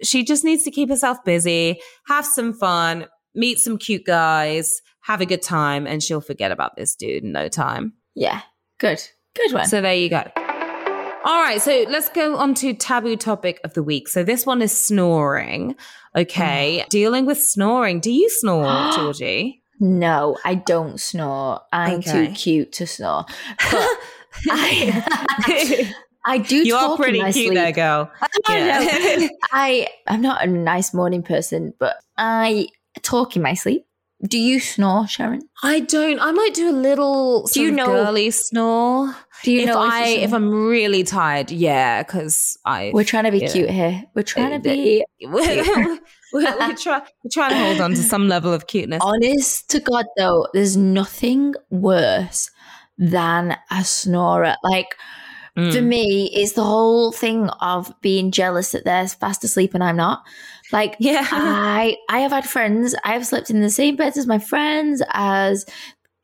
she 0.03 0.23
just 0.23 0.43
needs 0.43 0.63
to 0.63 0.71
keep 0.71 0.89
herself 0.89 1.17
busy, 1.25 1.79
have 2.07 2.25
some 2.25 2.53
fun, 2.53 3.05
meet 3.35 3.59
some 3.59 3.77
cute 3.77 4.05
guys, 4.05 4.81
have 5.01 5.21
a 5.21 5.25
good 5.25 5.41
time, 5.41 5.87
and 5.87 6.01
she'll 6.03 6.21
forget 6.21 6.51
about 6.51 6.75
this 6.75 6.95
dude 6.95 7.23
in 7.23 7.31
no 7.31 7.47
time. 7.47 7.93
Yeah, 8.15 8.41
good. 8.79 9.01
Good 9.35 9.53
one. 9.53 9.65
So 9.65 9.81
there 9.81 9.95
you 9.95 10.09
go. 10.09 10.23
All 11.23 11.39
right, 11.41 11.61
so 11.61 11.85
let's 11.87 12.09
go 12.09 12.35
on 12.35 12.55
to 12.55 12.73
taboo 12.73 13.15
topic 13.15 13.59
of 13.63 13.73
the 13.75 13.83
week. 13.83 14.07
So 14.09 14.23
this 14.23 14.45
one 14.45 14.61
is 14.61 14.75
snoring. 14.75 15.75
Okay, 16.15 16.81
mm. 16.83 16.89
dealing 16.89 17.25
with 17.27 17.37
snoring. 17.41 17.99
Do 17.99 18.11
you 18.11 18.29
snore, 18.29 18.91
Georgie? 18.95 19.59
no, 19.79 20.37
I 20.45 20.55
don't 20.55 20.99
snore. 20.99 21.61
I'm 21.71 21.99
Okay. 21.99 22.27
too 22.27 22.33
cute 22.33 22.71
to 22.73 22.85
snore. 22.87 23.25
I, 24.49 25.93
I 26.25 26.37
do 26.37 26.57
you 26.57 26.73
talk 26.73 26.91
are 26.91 26.97
pretty 26.97 27.19
in 27.19 27.25
my 27.25 27.31
cute 27.31 27.47
sleep. 27.47 27.55
there, 27.55 27.71
girl. 27.71 28.11
I 28.47 28.57
Yeah. 28.57 29.27
I 29.51 29.87
I'm 30.07 30.21
not 30.21 30.43
a 30.43 30.47
nice 30.47 30.93
morning 30.93 31.23
person, 31.23 31.73
but 31.79 31.95
I 32.17 32.67
talk 33.01 33.35
in 33.35 33.41
my 33.41 33.53
sleep. 33.53 33.85
Do 34.27 34.37
you 34.37 34.59
snore, 34.59 35.07
Sharon? 35.07 35.41
I 35.63 35.79
don't. 35.79 36.19
I 36.19 36.31
might 36.31 36.53
do 36.53 36.69
a 36.69 36.77
little 36.77 37.47
Do 37.47 37.59
you 37.59 37.71
know- 37.71 37.87
girly 37.87 38.29
snore. 38.29 39.15
Do 39.43 39.51
you 39.51 39.61
if 39.61 39.65
know 39.65 39.79
I 39.79 40.05
you 40.09 40.19
if? 40.19 40.31
I'm 40.31 40.51
really 40.67 41.03
tired, 41.03 41.49
yeah, 41.49 42.03
because 42.03 42.55
I 42.63 42.91
We're 42.93 43.03
trying 43.03 43.23
to 43.23 43.31
be 43.31 43.39
yeah. 43.39 43.51
cute 43.51 43.69
here. 43.71 44.03
We're 44.13 44.21
trying 44.21 44.51
to 44.51 44.59
be 44.59 45.03
we're, 45.23 45.31
we're, 46.33 46.55
we're, 46.59 46.75
try, 46.75 46.99
we're 47.23 47.31
trying 47.33 47.49
to 47.53 47.57
hold 47.57 47.81
on 47.81 47.91
to 47.95 48.03
some 48.03 48.27
level 48.27 48.53
of 48.53 48.67
cuteness. 48.67 49.01
honest 49.03 49.67
to 49.71 49.79
God 49.79 50.05
though. 50.17 50.45
There's 50.53 50.77
nothing 50.77 51.55
worse 51.71 52.47
than 52.99 53.57
a 53.71 53.83
snorer. 53.83 54.53
Like 54.63 54.95
Mm. 55.57 55.73
for 55.73 55.81
me, 55.81 56.29
it's 56.33 56.53
the 56.53 56.63
whole 56.63 57.11
thing 57.11 57.49
of 57.61 57.93
being 58.01 58.31
jealous 58.31 58.71
that 58.71 58.85
they're 58.85 59.07
fast 59.07 59.43
asleep 59.43 59.73
and 59.73 59.83
I'm 59.83 59.97
not. 59.97 60.23
Like 60.71 60.95
yeah, 60.99 61.27
I 61.29 61.97
I 62.09 62.19
have 62.19 62.31
had 62.31 62.49
friends. 62.49 62.95
I 63.03 63.13
have 63.13 63.25
slept 63.27 63.49
in 63.49 63.61
the 63.61 63.69
same 63.69 63.95
beds 63.95 64.17
as 64.17 64.27
my 64.27 64.39
friends 64.39 65.01
as 65.11 65.65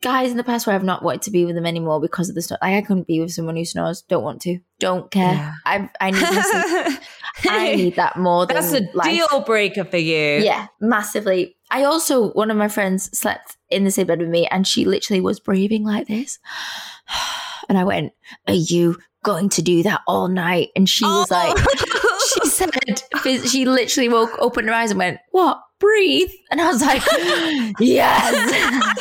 guys 0.04 0.30
in 0.30 0.38
the 0.38 0.44
past 0.44 0.68
where 0.68 0.76
I've 0.76 0.84
not 0.84 1.04
wanted 1.04 1.24
to 1.24 1.32
be 1.32 1.44
with 1.44 1.56
them 1.56 1.66
anymore 1.66 2.00
because 2.00 2.30
of 2.30 2.36
the 2.36 2.42
snore. 2.42 2.60
Like 2.62 2.76
I 2.76 2.82
couldn't 2.82 3.08
be 3.08 3.20
with 3.20 3.32
someone 3.32 3.56
who 3.58 3.66
snores. 3.66 4.04
Don't 4.04 4.24
want 4.24 4.42
to. 4.44 4.60
Don't 4.80 5.10
care. 5.12 5.34
Yeah. 5.34 5.54
I 5.66 5.90
I 6.00 6.12
need. 6.12 7.00
I 7.50 7.76
need 7.76 7.96
that 7.98 8.18
more 8.18 8.46
than 8.46 8.56
That's 8.56 8.74
a 8.74 8.82
life. 8.94 9.08
deal 9.08 9.42
breaker 9.42 9.84
for 9.84 9.98
you. 9.98 10.40
Yeah, 10.44 10.68
massively. 10.80 11.56
I 11.70 11.84
also 11.84 12.30
one 12.32 12.50
of 12.50 12.58
my 12.58 12.68
friends 12.70 13.10
slept 13.18 13.58
in 13.70 13.84
the 13.84 13.92
same 13.92 14.08
bed 14.08 14.20
with 14.20 14.30
me, 14.30 14.48
and 14.48 14.66
she 14.66 14.86
literally 14.86 15.20
was 15.20 15.40
breathing 15.40 15.84
like 15.84 16.08
this. 16.08 16.40
And 17.70 17.78
I 17.78 17.84
went, 17.84 18.14
"Are 18.48 18.54
you 18.54 18.98
going 19.24 19.50
to 19.50 19.62
do 19.62 19.84
that 19.84 20.02
all 20.08 20.28
night. 20.28 20.70
And 20.76 20.88
she 20.90 21.04
was 21.06 21.30
like, 21.32 21.58
she 22.44 22.50
said, 22.50 22.70
she 23.48 23.66
literally 23.66 24.10
woke, 24.10 24.32
opened 24.40 24.68
her 24.70 24.74
eyes 24.74 24.92
and 24.92 24.98
went, 25.00 25.20
what? 25.32 25.60
Breathe. 25.80 26.32
And 26.50 26.60
I 26.62 26.68
was 26.72 26.82
like, 26.82 27.04
yes. 27.80 28.34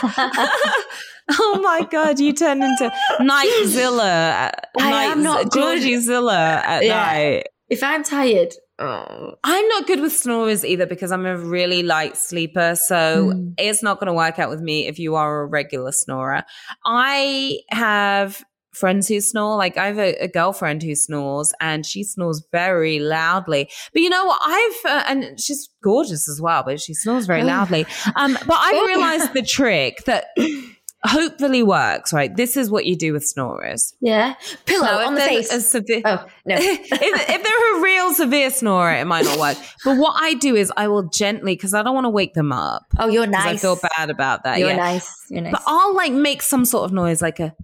oh 1.38 1.60
my 1.62 1.86
god, 1.90 2.20
you 2.20 2.32
turned 2.32 2.62
into 2.62 2.92
Nightzilla. 3.20 4.50
I 4.78 4.90
Night, 4.90 5.04
am 5.10 5.22
not 5.22 5.50
good. 5.50 5.52
Georgie 5.80 5.96
Zilla 6.00 6.62
at 6.64 6.84
Yeah. 6.84 6.94
night. 7.12 7.46
if 7.70 7.82
I'm 7.82 8.04
tired, 8.04 8.52
oh, 8.78 9.32
I'm 9.42 9.68
not 9.68 9.86
good 9.86 10.00
with 10.00 10.12
snorers 10.12 10.64
either 10.64 10.86
because 10.86 11.10
I'm 11.12 11.24
a 11.26 11.36
really 11.38 11.82
light 11.82 12.16
sleeper. 12.16 12.76
So 12.76 13.32
Mm. 13.34 13.54
it's 13.58 13.82
not 13.82 13.98
going 13.98 14.08
to 14.08 14.12
work 14.12 14.38
out 14.38 14.50
with 14.50 14.60
me 14.60 14.86
if 14.86 14.98
you 14.98 15.14
are 15.14 15.40
a 15.42 15.46
regular 15.46 15.92
snorer. 15.92 16.44
I 16.84 17.60
have 17.70 18.42
friends 18.76 19.08
who 19.08 19.20
snore. 19.20 19.56
Like 19.56 19.76
I 19.76 19.86
have 19.86 19.98
a, 19.98 20.14
a 20.22 20.28
girlfriend 20.28 20.82
who 20.82 20.94
snores 20.94 21.52
and 21.60 21.84
she 21.86 22.04
snores 22.04 22.42
very 22.52 22.98
loudly. 23.00 23.68
But 23.92 24.02
you 24.02 24.10
know 24.10 24.24
what? 24.24 24.40
I've, 24.44 24.76
uh, 24.90 25.04
and 25.08 25.40
she's 25.40 25.68
gorgeous 25.82 26.28
as 26.28 26.40
well, 26.40 26.62
but 26.64 26.80
she 26.80 26.94
snores 26.94 27.26
very 27.26 27.42
Oh. 27.42 27.46
loudly. 27.46 27.86
Um, 28.16 28.34
but 28.46 28.56
I've 28.60 28.86
realized 28.86 29.32
the 29.34 29.42
trick 29.42 30.04
that 30.04 30.26
hopefully 31.04 31.62
works, 31.62 32.12
right? 32.12 32.34
This 32.36 32.56
is 32.56 32.70
what 32.70 32.84
you 32.86 32.96
do 32.96 33.12
with 33.12 33.24
snorers. 33.24 33.94
yeah. 34.00 34.34
Pillow 34.64 35.00
if 35.00 35.06
on 35.06 35.14
the 35.14 35.20
face. 35.20 35.52
a 35.52 35.60
severe- 35.60 36.02
oh, 36.04 36.26
no. 36.44 36.56
if, 36.58 36.90
if 36.92 37.42
they're 37.42 37.78
a 37.78 37.82
real 37.82 38.12
severe 38.12 38.50
snorer, 38.50 38.92
it 38.92 39.04
might 39.04 39.24
not 39.24 39.38
work. 39.38 39.56
But 39.84 39.98
what 39.98 40.14
I 40.20 40.34
do 40.34 40.56
is 40.56 40.72
I 40.76 40.88
will 40.88 41.08
gently, 41.10 41.54
because 41.54 41.74
I 41.74 41.82
don't 41.82 41.94
want 41.94 42.06
to 42.06 42.10
wake 42.10 42.34
them 42.34 42.50
up. 42.52 42.82
oh, 42.98 43.08
you're 43.08 43.26
nice. 43.26 43.46
I 43.46 43.56
feel 43.56 43.78
bad 43.96 44.10
about 44.10 44.44
that. 44.44 44.58
You're 44.58 44.70
yeah. 44.70 44.76
nice. 44.76 45.14
You're 45.30 45.42
nice. 45.42 45.52
But 45.52 45.62
I'll 45.66 45.94
like 45.94 46.12
make 46.12 46.42
some 46.42 46.64
sort 46.64 46.84
of 46.86 46.92
noise, 46.92 47.22
like 47.22 47.38
a 47.40 47.54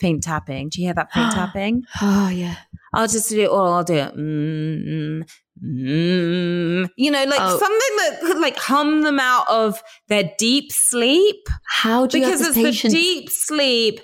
faint 0.00 0.22
tapping. 0.22 0.68
Do 0.70 0.80
you 0.80 0.88
hear 0.88 0.94
that 0.94 1.12
faint 1.12 1.32
tapping? 1.32 1.82
oh, 2.02 2.28
yeah. 2.28 2.56
I'll 2.92 3.08
just 3.08 3.28
do 3.30 3.40
it, 3.40 3.48
or 3.48 3.60
I'll 3.60 3.82
do 3.84 3.94
it. 3.94 4.16
Mm, 4.16 5.24
mm, 5.64 6.88
you 6.96 7.10
know, 7.10 7.24
like 7.24 7.40
Oh. 7.40 7.58
something 7.58 7.96
that 7.98 8.18
could 8.22 8.38
like 8.38 8.56
hum 8.56 9.02
them 9.02 9.18
out 9.18 9.48
of 9.50 9.82
their 10.08 10.30
deep 10.38 10.70
sleep 10.70 11.36
How 11.68 12.06
do 12.06 12.18
you 12.18 12.24
because 12.24 12.40
have 12.40 12.48
it's 12.50 12.56
patience? 12.58 12.92
the 12.94 13.00
deep 13.00 13.30
sleep. 13.30 14.00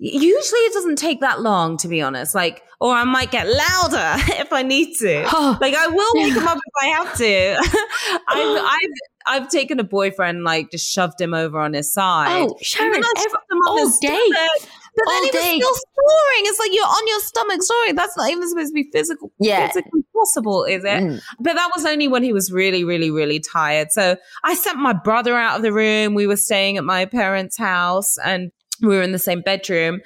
Usually, 0.00 0.60
it 0.60 0.72
doesn't 0.74 0.96
take 0.96 1.20
that 1.22 1.40
long, 1.40 1.76
to 1.78 1.88
be 1.88 2.00
honest. 2.00 2.32
Like, 2.34 2.62
or 2.80 2.92
I 2.94 3.02
might 3.02 3.32
get 3.32 3.48
louder 3.48 4.22
if 4.40 4.52
I 4.52 4.62
need 4.62 4.94
to. 4.98 5.24
Oh, 5.32 5.58
Like, 5.60 5.74
I 5.74 5.88
will 5.88 6.12
wake 6.14 6.34
him 6.34 6.46
up 6.46 6.56
if 6.58 6.72
I 6.80 6.86
have 6.86 7.16
to. 7.16 7.56
I've, 8.28 8.62
I've, 8.64 9.42
I've 9.42 9.48
taken 9.50 9.80
a 9.80 9.84
boyfriend, 9.84 10.44
like, 10.44 10.70
just 10.70 10.88
shoved 10.88 11.20
him 11.20 11.34
over 11.34 11.58
on 11.58 11.72
his 11.72 11.92
side. 11.92 12.46
oh, 12.48 12.56
Sharon, 12.62 12.92
then 12.92 13.02
I 13.04 13.12
ev- 13.16 13.22
shoved 13.24 13.34
him 13.50 13.58
on 13.58 13.78
all 13.80 13.88
day. 13.88 14.06
stomach. 14.06 14.72
But 14.98 15.10
then 15.12 15.24
he 15.24 15.30
day. 15.30 15.38
was 15.56 15.62
still 15.62 15.74
snoring. 15.74 16.42
It's 16.44 16.58
like 16.58 16.70
you're 16.72 16.84
on 16.84 17.06
your 17.06 17.20
stomach 17.20 17.62
snoring. 17.62 17.94
That's 17.94 18.16
not 18.16 18.30
even 18.30 18.48
supposed 18.48 18.70
to 18.70 18.74
be 18.74 18.90
physical. 18.92 19.32
Yeah. 19.38 19.68
physically 19.68 20.02
possible, 20.14 20.64
is 20.64 20.84
it? 20.84 21.02
Mm. 21.02 21.20
But 21.40 21.54
that 21.54 21.70
was 21.74 21.84
only 21.84 22.08
when 22.08 22.22
he 22.22 22.32
was 22.32 22.50
really, 22.50 22.84
really, 22.84 23.10
really 23.10 23.40
tired. 23.40 23.92
So 23.92 24.16
I 24.44 24.54
sent 24.54 24.78
my 24.78 24.92
brother 24.92 25.36
out 25.36 25.56
of 25.56 25.62
the 25.62 25.72
room. 25.72 26.14
We 26.14 26.26
were 26.26 26.36
staying 26.36 26.76
at 26.76 26.84
my 26.84 27.04
parents' 27.04 27.56
house 27.56 28.18
and 28.18 28.50
we 28.80 28.88
were 28.88 29.02
in 29.02 29.12
the 29.12 29.18
same 29.18 29.40
bedroom. 29.40 30.00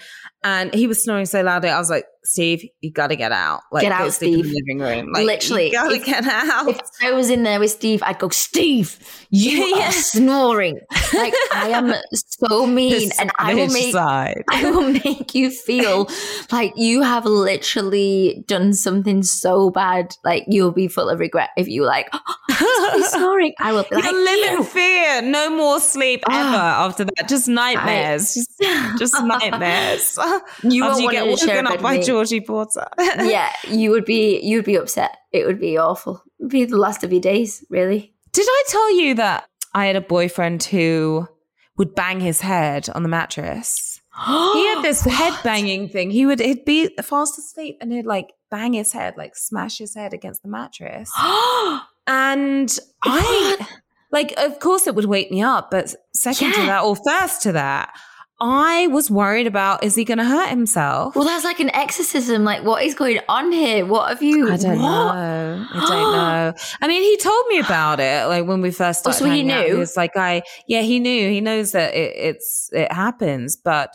And 0.45 0.75
he 0.75 0.87
was 0.87 1.03
snoring 1.03 1.27
so 1.27 1.41
loudly. 1.43 1.71
I 1.71 1.79
was 1.79 1.89
like, 1.91 2.05
Steve, 2.25 2.65
you 2.81 2.93
got 2.93 3.09
to 3.09 3.17
get 3.17 3.33
out. 3.33 3.63
Like, 3.73 3.83
Get 3.83 3.91
out, 3.93 4.13
Steve. 4.13 4.45
the 4.45 4.53
living 4.53 4.79
room. 4.79 5.13
Like, 5.13 5.27
Literally, 5.27 5.67
you 5.67 5.73
got 5.73 5.89
to 5.89 5.97
if- 5.97 6.05
get 6.05 6.25
out. 6.25 6.69
If 6.69 6.81
I 7.03 7.11
was 7.13 7.31
in 7.31 7.43
there 7.43 7.59
with 7.59 7.73
Steve, 7.73 8.01
I'd 8.05 8.19
go, 8.21 8.29
Steve, 8.29 8.97
you 9.31 9.59
Yeah. 9.77 9.89
are 9.89 9.93
snoring. 9.93 10.79
Like 11.13 11.35
I 11.53 11.69
am 11.71 11.93
so 12.15 12.65
mean, 12.67 13.11
and 13.19 13.31
I 13.39 13.55
will 13.55 13.67
make 13.69 13.93
side. 13.93 14.45
I 14.51 14.71
will 14.71 14.89
make 14.93 15.35
you 15.35 15.51
feel 15.51 16.09
like 16.53 16.73
you 16.77 17.03
have 17.03 17.25
literally 17.25 18.45
done 18.47 18.73
something 18.73 19.23
so 19.25 19.71
bad. 19.71 20.15
Like 20.25 20.45
you'll 20.49 20.71
be 20.73 20.87
full 20.89 21.09
of 21.09 21.19
regret 21.21 21.51
if 21.57 21.67
you 21.69 21.85
like 21.85 22.09
he's 22.59 23.09
snoring. 23.11 23.53
I 23.59 23.73
will 23.73 23.85
be 23.89 23.97
like, 23.97 24.05
You 24.05 24.25
live 24.25 24.59
in 24.61 24.65
fear. 24.65 25.23
No 25.23 25.51
more 25.51 25.81
sleep 25.81 26.23
Ah. 26.29 26.49
ever 26.49 26.57
after 26.89 27.05
that. 27.05 27.29
Just 27.29 27.49
nightmares. 27.49 28.35
just, 28.35 28.99
just 28.99 29.23
nightmares. 29.25 30.17
You 30.63 30.85
After 30.85 31.03
you 31.03 31.11
get 31.11 31.27
woken 31.27 31.67
up 31.67 31.81
by 31.81 31.99
me. 31.99 32.05
Georgie 32.05 32.41
Porter. 32.41 32.89
yeah, 32.99 33.53
you 33.69 33.91
would 33.91 34.05
be 34.05 34.41
you 34.41 34.59
would 34.59 34.65
be 34.65 34.77
upset. 34.77 35.17
It 35.33 35.47
would 35.47 35.61
be 35.61 35.79
awful. 35.79 36.23
It 36.39 36.45
would 36.45 36.51
be 36.53 36.65
the 36.65 36.77
last 36.77 37.05
of 37.05 37.13
your 37.13 37.21
days, 37.21 37.65
really. 37.71 38.15
Did 38.33 38.47
I 38.49 38.65
tell 38.69 38.97
you 38.97 39.15
that 39.17 39.49
I 39.75 39.87
had 39.87 39.97
a 39.97 40.01
boyfriend 40.01 40.63
who 40.65 41.29
would 41.77 41.95
bang 41.95 42.21
his 42.21 42.41
head 42.41 42.89
on 42.95 43.03
the 43.03 43.09
mattress? 43.09 44.01
He 44.15 44.67
had 44.67 44.83
this 44.83 45.03
head 45.03 45.35
banging 45.43 45.89
thing. 45.89 46.11
He 46.11 46.27
would 46.27 46.41
he'd 46.41 46.65
be 46.65 46.95
fast 47.03 47.39
asleep 47.39 47.79
and 47.81 47.93
he'd 47.93 48.07
like 48.07 48.33
bang 48.51 48.75
his 48.75 48.93
head, 48.93 49.15
like 49.17 49.37
smash 49.37 49.79
his 49.79 49.95
head 49.95 50.13
against 50.13 50.43
the 50.43 50.49
mattress. 50.49 51.11
And 52.05 52.77
I 53.05 53.65
like 54.11 54.35
of 54.37 54.59
course 54.59 54.89
it 54.89 54.97
would 54.97 55.05
wake 55.05 55.31
me 55.31 55.41
up, 55.41 55.71
but 55.71 55.95
second 56.13 56.53
to 56.55 56.63
that 56.63 56.83
or 56.83 56.97
first 56.97 57.43
to 57.43 57.53
that, 57.53 57.97
I 58.45 58.89
was 58.89 59.09
worried 59.09 59.47
about 59.47 59.85
is 59.85 59.95
he 59.95 60.05
gonna 60.05 60.25
hurt 60.25 60.49
himself? 60.49 61.15
well, 61.15 61.25
that's 61.25 61.45
like 61.45 61.61
an 61.61 61.73
exorcism. 61.77 62.43
Like, 62.43 62.65
what 62.65 62.83
is 62.83 62.95
going 62.95 63.21
on 63.29 63.53
here? 63.53 63.87
What 63.87 64.09
have 64.09 64.21
you? 64.23 64.51
I 64.53 64.57
don't 64.57 64.81
what? 64.81 65.15
know. 65.15 65.67
I 65.73 65.81
don't 65.89 66.13
know. 66.13 66.55
I 66.81 66.89
mean, 66.89 67.03
he 67.03 67.17
told 67.19 67.47
me 67.49 67.61
about 67.61 68.01
it, 68.01 68.27
like 68.27 68.45
when 68.47 68.61
we 68.61 68.73
first 68.73 69.07
Oh, 69.07 69.13
started. 69.13 69.19
so 69.19 69.25
he 69.27 69.31
hanging 69.39 69.53
out. 69.53 69.65
knew? 69.67 69.75
He 69.75 69.79
was 69.79 69.97
like, 69.97 70.17
I, 70.17 70.43
yeah, 70.67 70.83
he 70.83 70.99
knew. 70.99 71.31
He 71.31 71.41
knows 71.41 71.71
that 71.73 71.95
it, 71.95 72.17
it's 72.17 72.69
it 72.73 72.91
happens, 72.93 73.55
but 73.57 73.95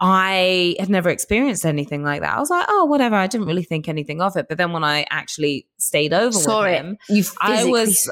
I 0.00 0.74
had 0.80 0.90
never 0.90 1.08
experienced 1.08 1.64
anything 1.64 2.02
like 2.02 2.20
that. 2.22 2.36
I 2.36 2.40
was 2.40 2.50
like, 2.50 2.66
oh, 2.68 2.84
whatever. 2.86 3.14
I 3.14 3.28
didn't 3.28 3.46
really 3.46 3.62
think 3.62 3.88
anything 3.88 4.20
of 4.20 4.36
it. 4.36 4.46
But 4.48 4.58
then 4.58 4.72
when 4.72 4.82
I 4.84 5.06
actually 5.08 5.68
stayed 5.78 6.12
over 6.12 6.32
Saw 6.32 6.62
with 6.64 6.72
it. 6.72 6.76
him, 6.78 6.96
You 7.08 7.24
I 7.40 7.64
was. 7.64 8.10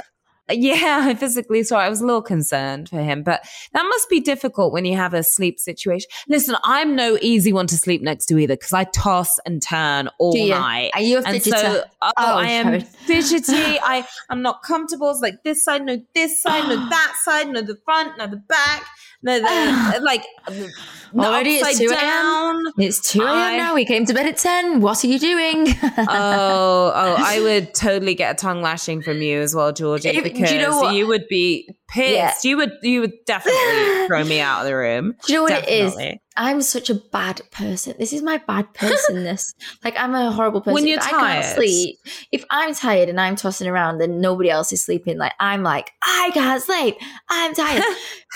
Yeah, 0.51 1.01
I 1.05 1.15
physically 1.17 1.61
it. 1.61 1.73
I 1.73 1.89
was 1.89 2.01
a 2.01 2.07
little 2.07 2.23
concerned 2.23 2.89
for 2.89 3.01
him, 3.01 3.23
but 3.23 3.43
that 3.73 3.83
must 3.85 4.09
be 4.11 4.21
difficult 4.21 4.73
when 4.73 4.85
you 4.85 4.97
have 4.97 5.15
a 5.15 5.23
sleep 5.23 5.59
situation. 5.59 6.09
Listen, 6.29 6.57
I'm 6.65 6.97
no 6.97 7.17
easy 7.23 7.53
one 7.53 7.67
to 7.69 7.77
sleep 7.77 8.03
next 8.03 8.27
to 8.27 8.39
either 8.39 8.55
because 8.55 8.73
I 8.73 8.85
toss 8.85 9.39
and 9.47 9.63
turn 9.63 10.09
all 10.19 10.35
night. 10.49 10.91
Are 10.95 11.01
you 11.01 11.19
a 11.19 11.23
And 11.23 11.37
fidgeter? 11.37 11.59
so, 11.59 11.85
oh, 12.03 12.13
Oh, 12.19 12.39
I 12.39 12.49
am 12.49 12.81
fidgety. 13.07 13.53
I 13.55 14.07
I'm 14.29 14.43
not 14.43 14.63
comfortable. 14.63 15.11
It's 15.11 15.21
like 15.21 15.43
this 15.45 15.65
side, 15.65 15.85
no 15.85 15.99
this 16.15 16.43
side, 16.43 16.69
no 16.69 16.77
that 16.91 17.15
side, 17.23 17.49
no 17.49 17.63
the 17.63 17.77
front, 17.85 18.19
no 18.19 18.27
the 18.27 18.37
back, 18.37 18.85
no 19.23 19.39
like 20.03 20.25
oh, 20.49 20.69
no 21.15 21.25
Already 21.25 21.57
it's 21.57 21.79
2 21.79 21.91
a.m. 21.91 22.63
It's 22.79 23.13
2 23.13 23.21
a.m. 23.21 23.57
Now. 23.59 23.75
We 23.75 23.85
came 23.85 24.07
to 24.07 24.15
bed 24.15 24.27
at 24.27 24.39
10. 24.39 24.81
What 24.81 25.05
are 25.05 25.07
you 25.07 25.19
doing? 25.19 25.67
oh, 25.83 26.93
oh, 26.95 27.17
I 27.19 27.39
would 27.41 27.75
totally 27.75 28.15
get 28.15 28.33
a 28.33 28.35
tongue 28.35 28.63
lashing 28.63 29.03
from 29.03 29.21
you 29.21 29.41
as 29.41 29.55
well, 29.55 29.73
Georgie, 29.73 30.09
If- 30.09 30.25
because 30.25 30.51
you 30.51 30.59
know 30.59 30.79
what? 30.79 30.95
you 30.95 31.07
would 31.07 31.29
be 31.29 31.69
pissed. 31.93 32.45
Yeah. 32.45 32.51
You 32.51 32.57
would 32.57 32.73
you 32.83 33.01
would 33.03 33.13
definitely 33.27 34.07
throw 34.07 34.25
me 34.25 34.41
out 34.41 34.61
of 34.61 34.67
the 34.67 34.75
room. 34.77 35.15
Do 35.27 35.33
you 35.33 35.39
know 35.39 35.43
what 35.45 35.53
it 35.53 35.69
is? 35.69 35.97
I'm 36.35 36.63
such 36.63 36.89
a 36.89 36.95
bad 36.95 37.43
person. 37.51 37.95
This 37.99 38.13
is 38.15 38.23
my 38.23 38.39
bad 38.39 38.73
personness. 38.75 39.53
like 39.85 39.95
I'm 39.99 40.15
a 40.15 40.33
horrible 40.33 40.63
person. 40.63 40.73
When 40.75 40.87
you're 40.87 40.99
if 40.99 41.05
I 41.07 41.11
tired. 41.11 41.43
can't 41.43 41.55
sleep. 41.57 41.99
If 42.31 42.45
I'm 42.49 42.75
tired 42.75 43.11
and 43.11 43.21
I'm 43.21 43.37
tossing 43.37 43.69
around 43.69 44.01
and 44.01 44.23
nobody 44.23 44.49
else 44.49 44.73
is 44.73 44.83
sleeping, 44.83 45.19
like 45.19 45.35
I'm 45.39 45.63
like, 45.63 45.91
I 46.03 46.31
can't 46.33 46.63
sleep. 46.63 46.97
I'm 47.29 47.55
tired. 47.55 47.83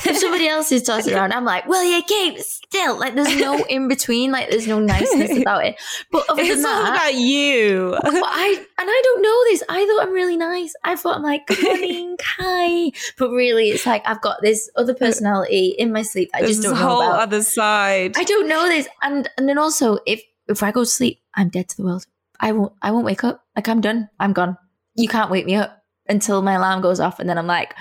if 0.05 0.17
somebody 0.19 0.47
else 0.47 0.71
is 0.73 0.83
tossing 0.83 1.15
around, 1.15 1.33
I'm 1.33 1.47
like, 1.47 1.67
will 1.67 1.83
you 1.85 2.03
keep 2.03 2.39
still? 2.41 2.99
Like 2.99 3.15
there's 3.15 3.35
no 3.41 3.65
in 3.65 3.89
between. 3.89 4.31
Like 4.31 4.51
there's 4.51 4.67
no 4.69 4.79
niceness 4.79 5.39
about 5.39 5.65
it. 5.65 5.77
But 6.13 6.29
other 6.29 6.43
It's 6.43 6.57
than 6.63 6.67
all 6.67 6.83
that, 6.85 6.97
about 6.97 7.15
you. 7.15 7.97
but 8.03 8.13
I 8.15 8.57
and 8.79 8.89
I 8.91 9.01
don't 9.05 9.23
know 9.23 9.45
this. 9.45 9.63
I 9.71 9.87
thought 9.87 10.07
I'm 10.07 10.13
really 10.13 10.37
nice. 10.37 10.75
I 10.85 10.97
thought 10.97 11.17
I'm 11.17 11.23
like, 11.23 11.47
good 11.47 11.63
morning, 11.63 12.17
hi. 12.23 12.91
But 13.19 13.31
really, 13.31 13.46
it's 13.51 13.87
like 13.87 14.07
I've 14.07 14.21
got 14.21 14.39
this 14.43 14.71
other 14.77 14.95
personality 14.95 15.75
in 15.79 15.93
my 15.93 16.03
sleep. 16.03 16.31
I 16.35 16.41
just 16.41 16.63
this 16.63 16.65
don't 16.65 16.75
know 16.75 16.89
whole 16.89 17.03
about. 17.03 17.21
other 17.21 17.43
side. 17.43 18.17
I 18.17 18.25
don't 18.25 18.49
know 18.49 18.69
this, 18.69 18.89
and 19.03 19.29
and 19.37 19.49
then 19.49 19.59
also 19.59 19.99
if 20.07 20.23
if 20.49 20.63
I 20.63 20.71
go 20.71 20.83
to 20.83 20.87
sleep, 20.87 21.21
I'm 21.35 21.49
dead 21.49 21.69
to 21.71 21.77
the 21.77 21.85
world. 21.85 22.07
I 22.41 22.53
won't 22.53 22.73
I 22.83 22.91
won't 22.91 23.07
wake 23.07 23.25
up. 23.25 23.45
Like 23.55 23.69
I'm 23.69 23.81
done. 23.81 24.09
I'm 24.21 24.33
gone. 24.33 24.57
You 24.95 25.09
can't 25.09 25.31
wake 25.31 25.47
me 25.47 25.57
up 25.57 25.83
until 26.09 26.43
my 26.43 26.55
alarm 26.55 26.81
goes 26.81 27.01
off, 27.01 27.19
and 27.21 27.29
then 27.29 27.39
I'm 27.39 27.47
like, 27.47 27.75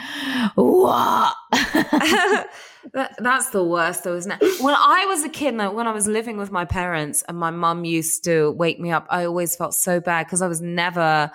what? 0.56 1.36
that, 2.94 3.16
that's 3.20 3.50
the 3.50 3.64
worst, 3.64 4.04
though, 4.04 4.16
isn't 4.16 4.32
it? 4.32 4.62
When 4.62 4.76
I 4.76 5.06
was 5.06 5.24
a 5.24 5.30
kid, 5.30 5.56
like, 5.56 5.74
when 5.74 5.88
I 5.88 5.92
was 5.92 6.08
living 6.08 6.38
with 6.38 6.52
my 6.52 6.66
parents 6.66 7.24
and 7.28 7.38
my 7.38 7.52
mum 7.52 7.86
used 7.86 8.24
to 8.26 8.52
wake 8.52 8.80
me 8.80 8.92
up, 8.92 9.08
I 9.10 9.26
always 9.26 9.56
felt 9.56 9.74
so 9.74 10.00
bad 10.00 10.26
because 10.26 10.42
I 10.42 10.48
was 10.48 10.62
never 10.62 11.32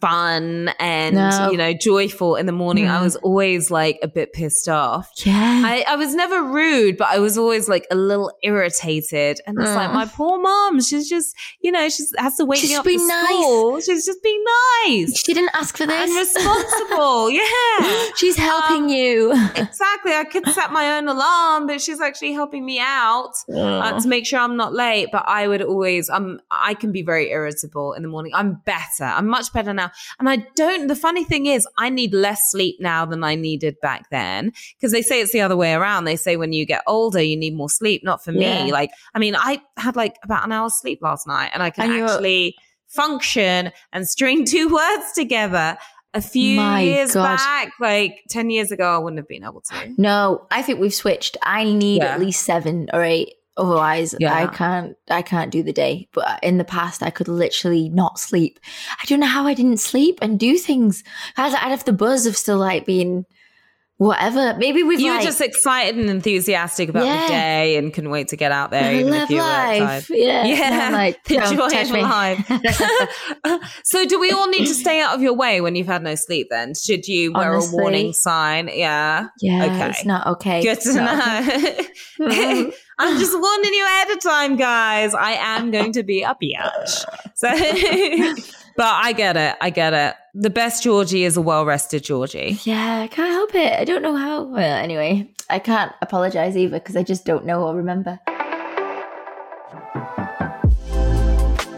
fun 0.00 0.70
and 0.78 1.14
No. 1.16 1.50
you 1.50 1.56
know 1.56 1.72
joyful 1.72 2.36
in 2.36 2.46
the 2.46 2.52
morning 2.52 2.86
i 2.86 2.96
Mm. 2.98 3.02
was 3.02 3.16
always 3.16 3.70
like 3.70 3.98
a 4.02 4.08
bit 4.08 4.32
pissed 4.32 4.68
off 4.68 5.10
Yeah. 5.24 5.62
I, 5.64 5.84
I 5.88 5.96
was 5.96 6.14
never 6.14 6.42
rude, 6.42 6.96
but 6.96 7.08
I 7.08 7.18
was 7.18 7.36
always 7.38 7.68
like 7.68 7.86
a 7.90 7.94
little 7.96 8.30
irritated. 8.42 9.40
And 9.46 9.58
it's 9.58 9.74
like, 9.74 9.90
Mm. 9.90 9.94
my 9.94 10.06
poor 10.06 10.38
mom, 10.40 10.80
she's 10.80 11.08
just, 11.08 11.34
you 11.60 11.72
know, 11.72 11.88
she 11.88 12.04
has 12.18 12.36
to 12.36 12.44
wake 12.44 12.60
She's 12.60 12.70
me 12.70 12.76
up 12.76 12.84
for 12.84 12.90
nice. 12.92 13.24
school. 13.26 13.80
She's 13.80 14.04
just 14.06 14.22
being 14.22 14.42
nice 14.86 15.18
she 15.24 15.34
didn't 15.34 15.50
ask 15.54 15.76
for 15.76 15.86
this. 15.86 16.08
and 16.10 16.16
responsible. 16.16 17.30
yeah. 17.40 18.04
She's 18.16 18.36
helping 18.36 18.84
Um, 18.84 18.88
you. 18.88 19.32
Exactly. 19.56 20.12
I 20.14 20.24
could 20.30 20.46
set 20.48 20.72
my 20.72 20.96
own 20.98 21.08
alarm, 21.08 21.66
but 21.66 21.80
she's 21.80 22.00
actually 22.00 22.32
helping 22.32 22.64
me 22.64 22.78
out 22.80 23.32
uh, 23.52 24.00
to 24.00 24.08
make 24.08 24.26
sure 24.26 24.38
I'm 24.40 24.56
not 24.56 24.72
late. 24.72 25.08
But 25.12 25.24
I 25.26 25.48
would 25.48 25.62
always, 25.62 26.08
um, 26.10 26.40
I 26.50 26.74
can 26.74 26.92
be 26.92 27.02
very 27.02 27.30
irritable 27.30 27.92
in 27.94 28.02
the 28.02 28.08
morning. 28.08 28.32
I'm 28.34 28.60
better. 28.64 29.04
I'm 29.04 29.26
much 29.26 29.52
better 29.52 29.55
now. 29.64 29.90
And 30.18 30.28
I 30.28 30.36
don't, 30.54 30.86
the 30.88 30.96
funny 30.96 31.24
thing 31.24 31.46
is, 31.46 31.66
I 31.78 31.88
need 31.90 32.12
less 32.14 32.50
sleep 32.50 32.76
now 32.80 33.04
than 33.06 33.24
I 33.24 33.34
needed 33.34 33.76
back 33.80 34.10
then 34.10 34.52
because 34.76 34.92
they 34.92 35.02
say 35.02 35.20
it's 35.20 35.32
the 35.32 35.40
other 35.40 35.56
way 35.56 35.72
around. 35.74 36.04
They 36.04 36.16
say 36.16 36.36
when 36.36 36.52
you 36.52 36.66
get 36.66 36.82
older, 36.86 37.20
you 37.22 37.36
need 37.36 37.54
more 37.56 37.70
sleep. 37.70 38.02
Not 38.04 38.22
for 38.24 38.32
Yeah. 38.32 38.64
me. 38.64 38.72
Like, 38.72 38.90
I 39.14 39.18
mean, 39.18 39.34
I 39.36 39.62
had 39.76 39.96
like 39.96 40.16
about 40.22 40.44
an 40.44 40.52
hour's 40.52 40.74
sleep 40.78 41.00
last 41.02 41.26
night 41.26 41.50
and 41.54 41.62
I 41.62 41.70
can 41.70 41.90
And 41.90 42.02
actually 42.04 42.56
function 42.88 43.72
and 43.92 44.08
string 44.08 44.44
two 44.46 44.68
words 44.72 45.12
together. 45.14 45.76
A 46.14 46.20
few 46.22 46.56
My 46.56 46.80
years 46.80 47.12
God. 47.12 47.36
back, 47.36 47.72
like 47.78 48.22
10 48.30 48.48
years 48.48 48.72
ago, 48.72 48.94
I 48.94 48.96
wouldn't 48.96 49.18
have 49.18 49.28
been 49.28 49.44
able 49.44 49.60
to. 49.60 49.94
No, 49.98 50.46
I 50.50 50.62
think 50.62 50.80
we've 50.80 50.94
switched. 50.94 51.36
I 51.42 51.64
need 51.64 51.98
Yeah. 52.02 52.14
at 52.14 52.20
least 52.20 52.42
seven 52.44 52.88
or 52.94 53.02
eight. 53.04 53.34
Otherwise, 53.56 54.14
Yeah. 54.20 54.34
I 54.34 54.46
can't. 54.46 54.96
I 55.08 55.22
can't 55.22 55.50
do 55.50 55.62
the 55.62 55.72
day. 55.72 56.08
But 56.12 56.38
in 56.42 56.58
the 56.58 56.64
past, 56.64 57.02
I 57.02 57.10
could 57.10 57.28
literally 57.28 57.88
not 57.88 58.18
sleep. 58.18 58.60
I 59.02 59.04
don't 59.06 59.20
know 59.20 59.26
how 59.26 59.46
I 59.46 59.54
didn't 59.54 59.78
sleep 59.78 60.18
and 60.20 60.38
do 60.38 60.58
things. 60.58 61.02
I'd, 61.36 61.54
I'd 61.54 61.70
have 61.70 61.84
the 61.84 61.92
buzz 61.92 62.26
of 62.26 62.36
still 62.36 62.58
like 62.58 62.84
being 62.84 63.24
whatever. 63.98 64.54
Maybe 64.58 64.82
we've 64.82 65.00
you 65.00 65.10
were 65.10 65.16
like, 65.16 65.24
just 65.24 65.40
excited 65.40 65.96
and 65.96 66.10
enthusiastic 66.10 66.88
about 66.88 67.06
Yeah. 67.06 67.22
the 67.22 67.28
day 67.28 67.76
and 67.76 67.92
couldn't 67.94 68.10
wait 68.10 68.28
to 68.28 68.36
get 68.36 68.52
out 68.52 68.70
there. 68.70 68.92
Even 68.94 69.10
love 69.12 69.22
if 69.22 69.30
you 69.30 69.36
were 69.36 69.42
life. 69.42 69.82
outside. 69.82 70.16
Yeah, 70.16 70.44
Yeah, 70.44 70.90
like, 70.92 71.24
the 71.24 71.34
joy 71.36 71.80
of 71.80 71.90
life. 71.90 73.60
so, 73.84 74.04
do 74.06 74.20
we 74.20 74.30
all 74.30 74.48
need 74.48 74.66
to 74.66 74.74
stay 74.74 75.00
out 75.00 75.14
of 75.14 75.22
your 75.22 75.34
way 75.34 75.60
when 75.60 75.74
you've 75.76 75.86
had 75.86 76.02
no 76.02 76.14
sleep? 76.14 76.48
Then, 76.50 76.74
should 76.74 77.08
you 77.08 77.32
wear 77.32 77.52
Honestly. 77.54 77.78
a 77.78 77.80
warning 77.82 78.12
sign? 78.12 78.68
Yeah, 78.72 79.28
yeah, 79.40 79.64
Okay. 79.64 79.90
it's 79.90 80.04
not 80.04 80.26
okay. 80.26 80.62
good 80.62 80.80
to 80.80 80.90
okay. 80.90 81.88
know. 82.18 82.72
I'm 82.98 83.18
just 83.18 83.38
warning 83.38 83.74
you 83.74 83.84
ahead 83.84 84.10
of 84.10 84.20
time, 84.22 84.56
guys. 84.56 85.14
I 85.14 85.32
am 85.32 85.70
going 85.70 85.92
to 85.92 86.02
be 86.02 86.22
a 86.22 86.34
biatch. 86.42 87.04
So, 87.34 87.48
but 88.76 88.92
I 88.92 89.12
get 89.12 89.36
it. 89.36 89.56
I 89.60 89.70
get 89.70 89.94
it. 89.94 90.14
The 90.34 90.50
best 90.50 90.82
Georgie 90.82 91.24
is 91.24 91.36
a 91.36 91.40
well 91.40 91.64
rested 91.64 92.04
Georgie. 92.04 92.58
Yeah, 92.64 93.00
I 93.00 93.06
can't 93.06 93.32
help 93.32 93.54
it. 93.54 93.72
I 93.72 93.84
don't 93.84 94.02
know 94.02 94.14
how. 94.14 94.42
Well, 94.42 94.76
anyway, 94.76 95.28
I 95.48 95.58
can't 95.58 95.92
apologize 96.02 96.56
either 96.56 96.78
because 96.78 96.96
I 96.96 97.02
just 97.02 97.24
don't 97.24 97.46
know 97.46 97.66
or 97.66 97.74
remember. 97.74 98.20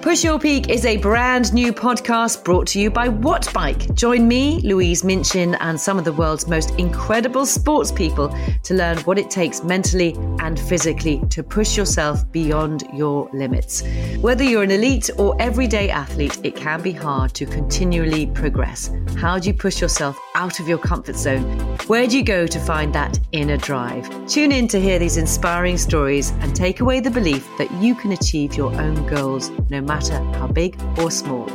Push 0.08 0.24
Your 0.24 0.38
Peak 0.38 0.70
is 0.70 0.86
a 0.86 0.96
brand 0.96 1.52
new 1.52 1.70
podcast 1.70 2.42
brought 2.42 2.66
to 2.68 2.80
you 2.80 2.90
by 2.90 3.10
Wattbike. 3.10 3.94
Join 3.94 4.26
me, 4.26 4.58
Louise 4.62 5.04
Minchin, 5.04 5.54
and 5.56 5.78
some 5.78 5.98
of 5.98 6.06
the 6.06 6.14
world's 6.14 6.48
most 6.48 6.70
incredible 6.78 7.44
sports 7.44 7.92
people 7.92 8.34
to 8.62 8.72
learn 8.72 8.96
what 9.00 9.18
it 9.18 9.28
takes 9.28 9.62
mentally 9.62 10.14
and 10.40 10.58
physically 10.58 11.22
to 11.30 11.42
push 11.42 11.76
yourself 11.76 12.30
beyond 12.32 12.84
your 12.94 13.28
limits. 13.32 13.82
Whether 14.20 14.44
you're 14.44 14.62
an 14.62 14.70
elite 14.70 15.10
or 15.18 15.36
everyday 15.40 15.90
athlete, 15.90 16.38
it 16.44 16.56
can 16.56 16.82
be 16.82 16.92
hard 16.92 17.34
to 17.34 17.46
continually 17.46 18.26
progress. 18.26 18.90
How 19.16 19.38
do 19.38 19.48
you 19.48 19.54
push 19.54 19.80
yourself 19.80 20.18
out 20.34 20.60
of 20.60 20.68
your 20.68 20.78
comfort 20.78 21.16
zone? 21.16 21.42
Where 21.86 22.06
do 22.06 22.16
you 22.16 22.24
go 22.24 22.46
to 22.46 22.60
find 22.60 22.94
that 22.94 23.18
inner 23.32 23.56
drive? 23.56 24.08
Tune 24.26 24.52
in 24.52 24.68
to 24.68 24.80
hear 24.80 24.98
these 24.98 25.16
inspiring 25.16 25.78
stories 25.78 26.30
and 26.40 26.54
take 26.54 26.80
away 26.80 27.00
the 27.00 27.10
belief 27.10 27.48
that 27.58 27.70
you 27.82 27.94
can 27.94 28.12
achieve 28.12 28.54
your 28.54 28.72
own 28.80 29.06
goals 29.06 29.50
no 29.70 29.80
matter 29.80 30.18
how 30.34 30.46
big 30.46 30.80
or 30.98 31.10
small. 31.10 31.48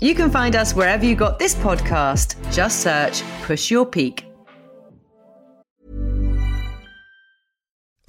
You 0.00 0.14
can 0.14 0.30
find 0.30 0.54
us 0.54 0.74
wherever 0.74 1.06
you 1.06 1.14
got 1.14 1.38
this 1.38 1.54
podcast. 1.54 2.36
Just 2.52 2.80
search 2.80 3.22
Push 3.42 3.70
Your 3.70 3.86
Peak. 3.86 4.26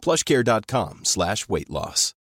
plushcare.com 0.00 1.00
slash 1.04 1.48
weight 1.48 1.70
loss. 1.70 2.14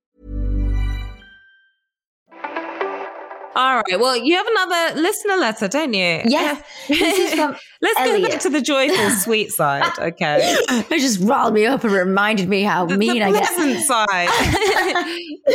All 3.57 3.77
right. 3.77 3.99
Well, 3.99 4.15
you 4.19 4.35
have 4.37 4.47
another 4.47 5.01
listener 5.01 5.37
letter, 5.37 5.67
don't 5.67 5.95
you? 5.95 6.21
Yes. 6.27 6.63
This 6.89 7.19
is 7.19 7.33
from 7.35 7.57
Let's 7.81 7.99
go 8.01 8.29
back 8.29 8.41
to 8.41 8.51
the 8.51 8.61
joyful, 8.61 9.09
sweet 9.13 9.51
side. 9.51 9.91
Okay. 9.99 10.57
It 10.69 11.01
just 11.01 11.21
riled 11.21 11.55
me 11.55 11.65
up 11.65 11.83
and 11.83 11.91
reminded 11.93 12.51
me 12.51 12.63
how 12.65 12.85
The, 12.85 12.99
mean 12.99 13.15
the 13.15 13.23
I 13.23 13.33
get. 13.33 13.49
pleasant 13.49 13.79
side. 13.87 14.29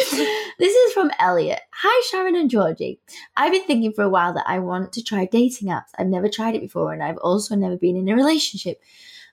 this 0.57 0.73
is 0.73 0.93
from 0.93 1.12
Elliot. 1.19 1.60
Hi, 1.73 2.03
Sharon 2.10 2.36
and 2.36 2.49
Georgie. 2.49 2.99
I've 3.38 3.51
been 3.51 3.65
thinking 3.65 3.93
for 3.93 4.03
a 4.03 4.10
while 4.10 4.34
that 4.34 4.45
I 4.47 4.57
want 4.57 4.93
to 4.93 5.03
try 5.03 5.25
dating 5.25 5.67
apps. 5.67 5.89
I've 5.99 6.07
never 6.07 6.27
tried 6.27 6.55
it 6.55 6.62
before, 6.62 6.93
and 6.93 7.03
I've 7.03 7.17
also 7.17 7.55
never 7.55 7.77
been 7.77 7.95
in 7.97 8.10
a 8.10 8.15
relationship. 8.15 8.81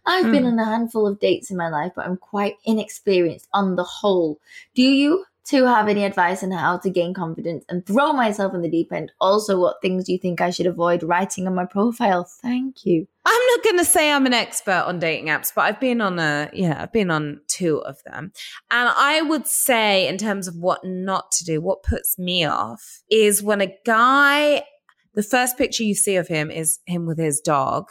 I've 0.09 0.25
mm. 0.25 0.33
been 0.33 0.47
on 0.47 0.59
a 0.59 0.65
handful 0.65 1.07
of 1.07 1.21
dates 1.21 1.51
in 1.51 1.57
my 1.59 1.69
life, 1.69 1.93
but 1.95 2.07
I'm 2.07 2.17
quite 2.17 2.55
inexperienced 2.65 3.47
on 3.53 3.77
the 3.77 3.85
whole. 3.85 4.41
Do 4.75 4.83
you 4.83 5.27
two 5.45 5.67
have 5.67 5.87
any 5.87 6.05
advice 6.05 6.43
on 6.43 6.51
how 6.51 6.79
to 6.79 6.91
gain 6.91 7.13
confidence 7.13 7.65
and 7.69 7.85
throw 7.87 8.15
myself 8.15 8.55
in 8.55 8.63
the 8.63 8.71
deep 8.71 8.91
end? 8.91 9.13
Also, 9.21 9.61
what 9.61 9.83
things 9.83 10.05
do 10.05 10.13
you 10.13 10.19
think 10.19 10.41
I 10.41 10.49
should 10.49 10.67
avoid 10.67 11.03
writing 11.03 11.47
on 11.47 11.55
my 11.55 11.67
profile? 11.67 12.25
Thank 12.25 12.87
you. 12.87 13.07
I'm 13.27 13.47
not 13.49 13.65
going 13.65 13.77
to 13.77 13.85
say 13.85 14.11
I'm 14.11 14.25
an 14.25 14.33
expert 14.33 14.85
on 14.87 14.99
dating 14.99 15.27
apps, 15.27 15.53
but 15.55 15.63
I've 15.63 15.81
been 15.81 16.01
on 16.01 16.19
a, 16.19 16.49
yeah, 16.55 16.83
I've 16.83 16.93
been 16.93 17.11
on 17.11 17.43
two 17.47 17.79
of 17.83 18.03
them. 18.05 18.33
And 18.71 18.89
I 18.97 19.21
would 19.21 19.47
say, 19.47 20.09
in 20.09 20.17
terms 20.17 20.49
of 20.49 20.57
what 20.57 20.85
not 20.85 21.33
to 21.33 21.45
do, 21.45 21.61
what 21.61 21.83
puts 21.83 22.19
me 22.19 22.47
off 22.47 23.03
is 23.11 23.43
when 23.43 23.61
a 23.61 23.75
guy, 23.85 24.65
the 25.13 25.23
first 25.23 25.59
picture 25.59 25.83
you 25.83 25.95
see 25.95 26.17
of 26.17 26.29
him 26.29 26.51
is 26.51 26.79
him 26.87 27.05
with 27.05 27.19
his 27.19 27.41
dog 27.41 27.89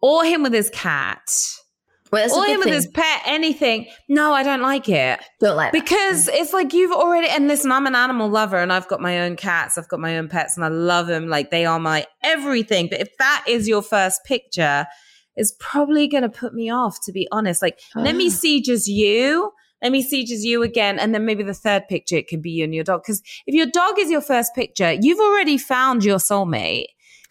or 0.00 0.24
him 0.24 0.42
with 0.42 0.52
his 0.52 0.70
cat 0.70 1.30
Well, 2.12 2.34
or 2.34 2.46
him 2.46 2.60
with 2.60 2.68
his 2.68 2.86
pet, 2.86 3.22
anything. 3.26 3.88
No, 4.08 4.32
I 4.32 4.42
don't 4.42 4.62
like 4.62 4.88
it. 4.88 5.20
Don't 5.40 5.56
like 5.56 5.72
that. 5.72 5.82
Because 5.82 6.28
it's 6.28 6.52
like 6.52 6.72
you've 6.72 6.92
already, 6.92 7.28
and 7.28 7.48
listen, 7.48 7.72
I'm 7.72 7.86
an 7.86 7.94
animal 7.94 8.28
lover 8.28 8.58
and 8.58 8.72
I've 8.72 8.88
got 8.88 9.00
my 9.00 9.20
own 9.20 9.36
cats, 9.36 9.76
I've 9.76 9.88
got 9.88 10.00
my 10.00 10.16
own 10.18 10.28
pets, 10.28 10.56
and 10.56 10.64
I 10.64 10.68
love 10.68 11.06
them. 11.06 11.28
Like 11.28 11.50
they 11.50 11.64
are 11.66 11.80
my 11.80 12.06
everything. 12.22 12.88
But 12.90 13.00
if 13.00 13.08
that 13.18 13.44
is 13.48 13.68
your 13.68 13.82
first 13.82 14.24
picture, 14.24 14.86
it's 15.34 15.54
probably 15.58 16.08
going 16.08 16.22
to 16.22 16.28
put 16.28 16.54
me 16.54 16.70
off, 16.70 16.98
to 17.04 17.12
be 17.12 17.28
honest. 17.30 17.62
Like, 17.62 17.78
let 17.94 18.16
me 18.16 18.30
see 18.30 18.62
just 18.62 18.88
you. 18.88 19.52
Let 19.82 19.92
me 19.92 20.02
see 20.02 20.24
just 20.24 20.42
you 20.42 20.62
again. 20.62 20.98
And 20.98 21.14
then 21.14 21.26
maybe 21.26 21.42
the 21.42 21.54
third 21.54 21.86
picture, 21.88 22.16
it 22.16 22.28
can 22.28 22.40
be 22.40 22.50
you 22.50 22.64
and 22.64 22.74
your 22.74 22.84
dog. 22.84 23.02
Because 23.02 23.22
if 23.46 23.54
your 23.54 23.66
dog 23.66 23.98
is 23.98 24.10
your 24.10 24.22
first 24.22 24.54
picture, 24.54 24.92
you've 24.92 25.20
already 25.20 25.58
found 25.58 26.02
your 26.02 26.18
soulmate. 26.18 26.86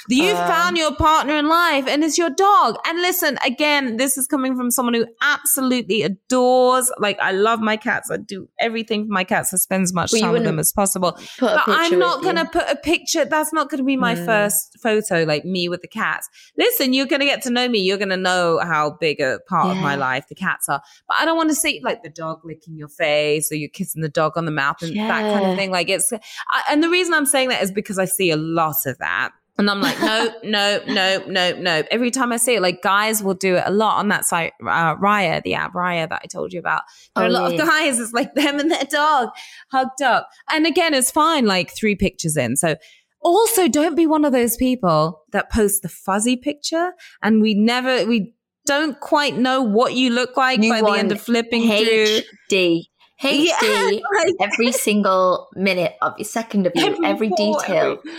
You've 0.10 0.36
Uh. 0.38 0.48
found 0.48 0.78
your 0.78 0.94
partner 0.96 1.36
in 1.36 1.48
life 1.48 1.88
and 1.88 2.04
it's 2.04 2.18
your 2.18 2.30
dog. 2.30 2.76
And 2.86 3.02
listen, 3.02 3.38
again, 3.46 3.98
this 3.98 4.18
is 4.18 4.28
coming 4.28 4.56
from 4.56 4.70
someone 4.72 4.94
who 4.94 5.06
absolutely 5.22 6.04
adores, 6.04 6.92
like, 7.00 7.18
I 7.20 7.32
love 7.32 7.60
my 7.60 7.78
cats. 7.78 8.10
I 8.12 8.18
do 8.18 8.48
everything 8.60 9.06
for 9.08 9.12
my 9.14 9.24
cats. 9.24 9.54
I 9.54 9.58
spend 9.58 9.84
as 9.84 9.94
much 9.94 10.12
time 10.20 10.32
with 10.34 10.44
them 10.44 10.60
as 10.60 10.72
possible. 10.72 11.18
But 11.40 11.64
I'm 11.68 11.98
not 12.00 12.22
going 12.24 12.36
to 12.36 12.46
put 12.46 12.66
a 12.70 12.76
picture. 12.76 13.26
That's 13.26 13.52
not 13.54 13.70
going 13.70 13.80
to 13.80 13.84
be 13.84 13.98
my 13.98 14.16
Mm. 14.16 14.26
first 14.26 14.78
photo, 14.82 15.24
like 15.24 15.44
me 15.46 15.68
with 15.70 15.82
the 15.82 15.88
cats. 15.88 16.30
Listen, 16.58 16.94
you're 16.94 17.06
going 17.08 17.20
to 17.22 17.26
get 17.26 17.42
to 17.44 17.50
know 17.50 17.68
me. 17.68 17.80
You're 17.80 17.98
going 17.98 18.10
to 18.10 18.18
know 18.18 18.60
how 18.64 18.92
big 19.00 19.20
a 19.20 19.40
part 19.48 19.76
of 19.76 19.78
my 19.78 19.96
life 19.96 20.26
the 20.30 20.36
cats 20.36 20.70
are. 20.70 20.82
But 21.08 21.18
I 21.18 21.26
don't 21.26 21.38
want 21.38 21.50
to 21.50 21.56
see 21.56 21.82
like 21.84 22.04
the 22.04 22.10
dog 22.10 22.42
licking 22.44 22.78
your 22.78 22.88
face 22.90 23.52
or 23.52 23.56
you're 23.56 23.70
kissing 23.70 24.02
the 24.02 24.10
dog 24.10 24.38
on 24.38 24.46
the 24.46 24.52
mouth 24.52 24.82
and 24.82 24.96
that 24.96 25.22
kind 25.34 25.46
of 25.46 25.56
thing. 25.58 25.72
Like 25.72 25.90
it's, 25.90 26.12
I, 26.14 26.62
and 26.70 26.84
the 26.84 26.90
reason 26.90 27.14
I'm 27.14 27.26
saying 27.26 27.50
that 27.50 27.62
is 27.64 27.72
because 27.72 27.98
I 28.00 28.06
see 28.06 28.30
a 28.32 28.38
lot 28.38 28.76
of 28.86 28.98
that. 29.00 29.32
And 29.58 29.70
I'm 29.70 29.80
like, 29.80 29.98
no, 30.02 30.34
no, 30.44 30.82
no, 30.88 31.24
no, 31.28 31.52
no. 31.58 31.84
Every 31.90 32.12
time 32.12 32.34
I 32.34 32.38
see 32.38 32.56
it, 32.56 32.62
like 32.62 32.82
guys 32.82 33.24
will 33.24 33.36
do 33.36 33.56
it 33.56 33.64
a 33.66 33.72
lot 33.72 34.00
on 34.00 34.10
that 34.10 34.26
site, 34.26 34.52
uh, 34.62 34.96
Raya, 34.98 35.42
the 35.44 35.54
app 35.54 35.74
Raya 35.74 36.10
that 36.10 36.22
I 36.24 36.28
told 36.28 36.52
you 36.52 36.60
about. 36.60 36.82
There 37.16 37.24
are 37.24 37.28
Oh, 37.28 37.30
a 37.30 37.32
lot 37.32 37.54
yeah, 37.54 37.62
of 37.62 37.68
guys, 37.68 38.00
it's 38.00 38.12
like 38.12 38.34
them 38.36 38.60
and 38.60 38.70
their 38.70 38.84
dog 38.84 39.30
hugged 39.72 40.02
up. 40.02 40.30
And 40.52 40.68
again, 40.68 40.94
it's 40.94 41.10
fine, 41.10 41.46
like 41.46 41.72
three 41.74 41.96
pictures 41.96 42.36
in. 42.36 42.58
So 42.58 42.76
also 43.22 43.68
don't 43.70 43.96
be 43.96 44.06
one 44.06 44.26
of 44.26 44.34
those 44.34 44.58
people 44.58 45.24
that 45.32 45.50
post 45.52 45.84
the 45.84 45.90
fuzzy 45.90 46.36
picture 46.36 46.92
and 47.24 47.42
we 47.42 47.54
never, 47.54 48.06
we 48.06 48.34
don't 48.66 49.00
quite 49.00 49.38
know 49.38 49.62
what 49.62 49.94
you 49.94 50.10
look 50.10 50.36
like 50.36 50.60
by 50.60 50.82
the 50.82 50.92
end 50.92 51.12
of 51.14 51.22
flipping 51.22 51.62
through. 51.64 52.20
HD. 52.52 52.82
HD. 53.24 53.46
Yeah, 53.48 54.00
like- 54.14 54.34
every 54.42 54.74
single 54.74 55.48
minute 55.56 55.94
of 56.02 56.14
your 56.18 56.26
second 56.26 56.68
of 56.68 56.74
you, 56.76 56.98
every, 57.06 57.30
detail. 57.30 58.00
every- 58.04 58.12
A- 58.12 58.16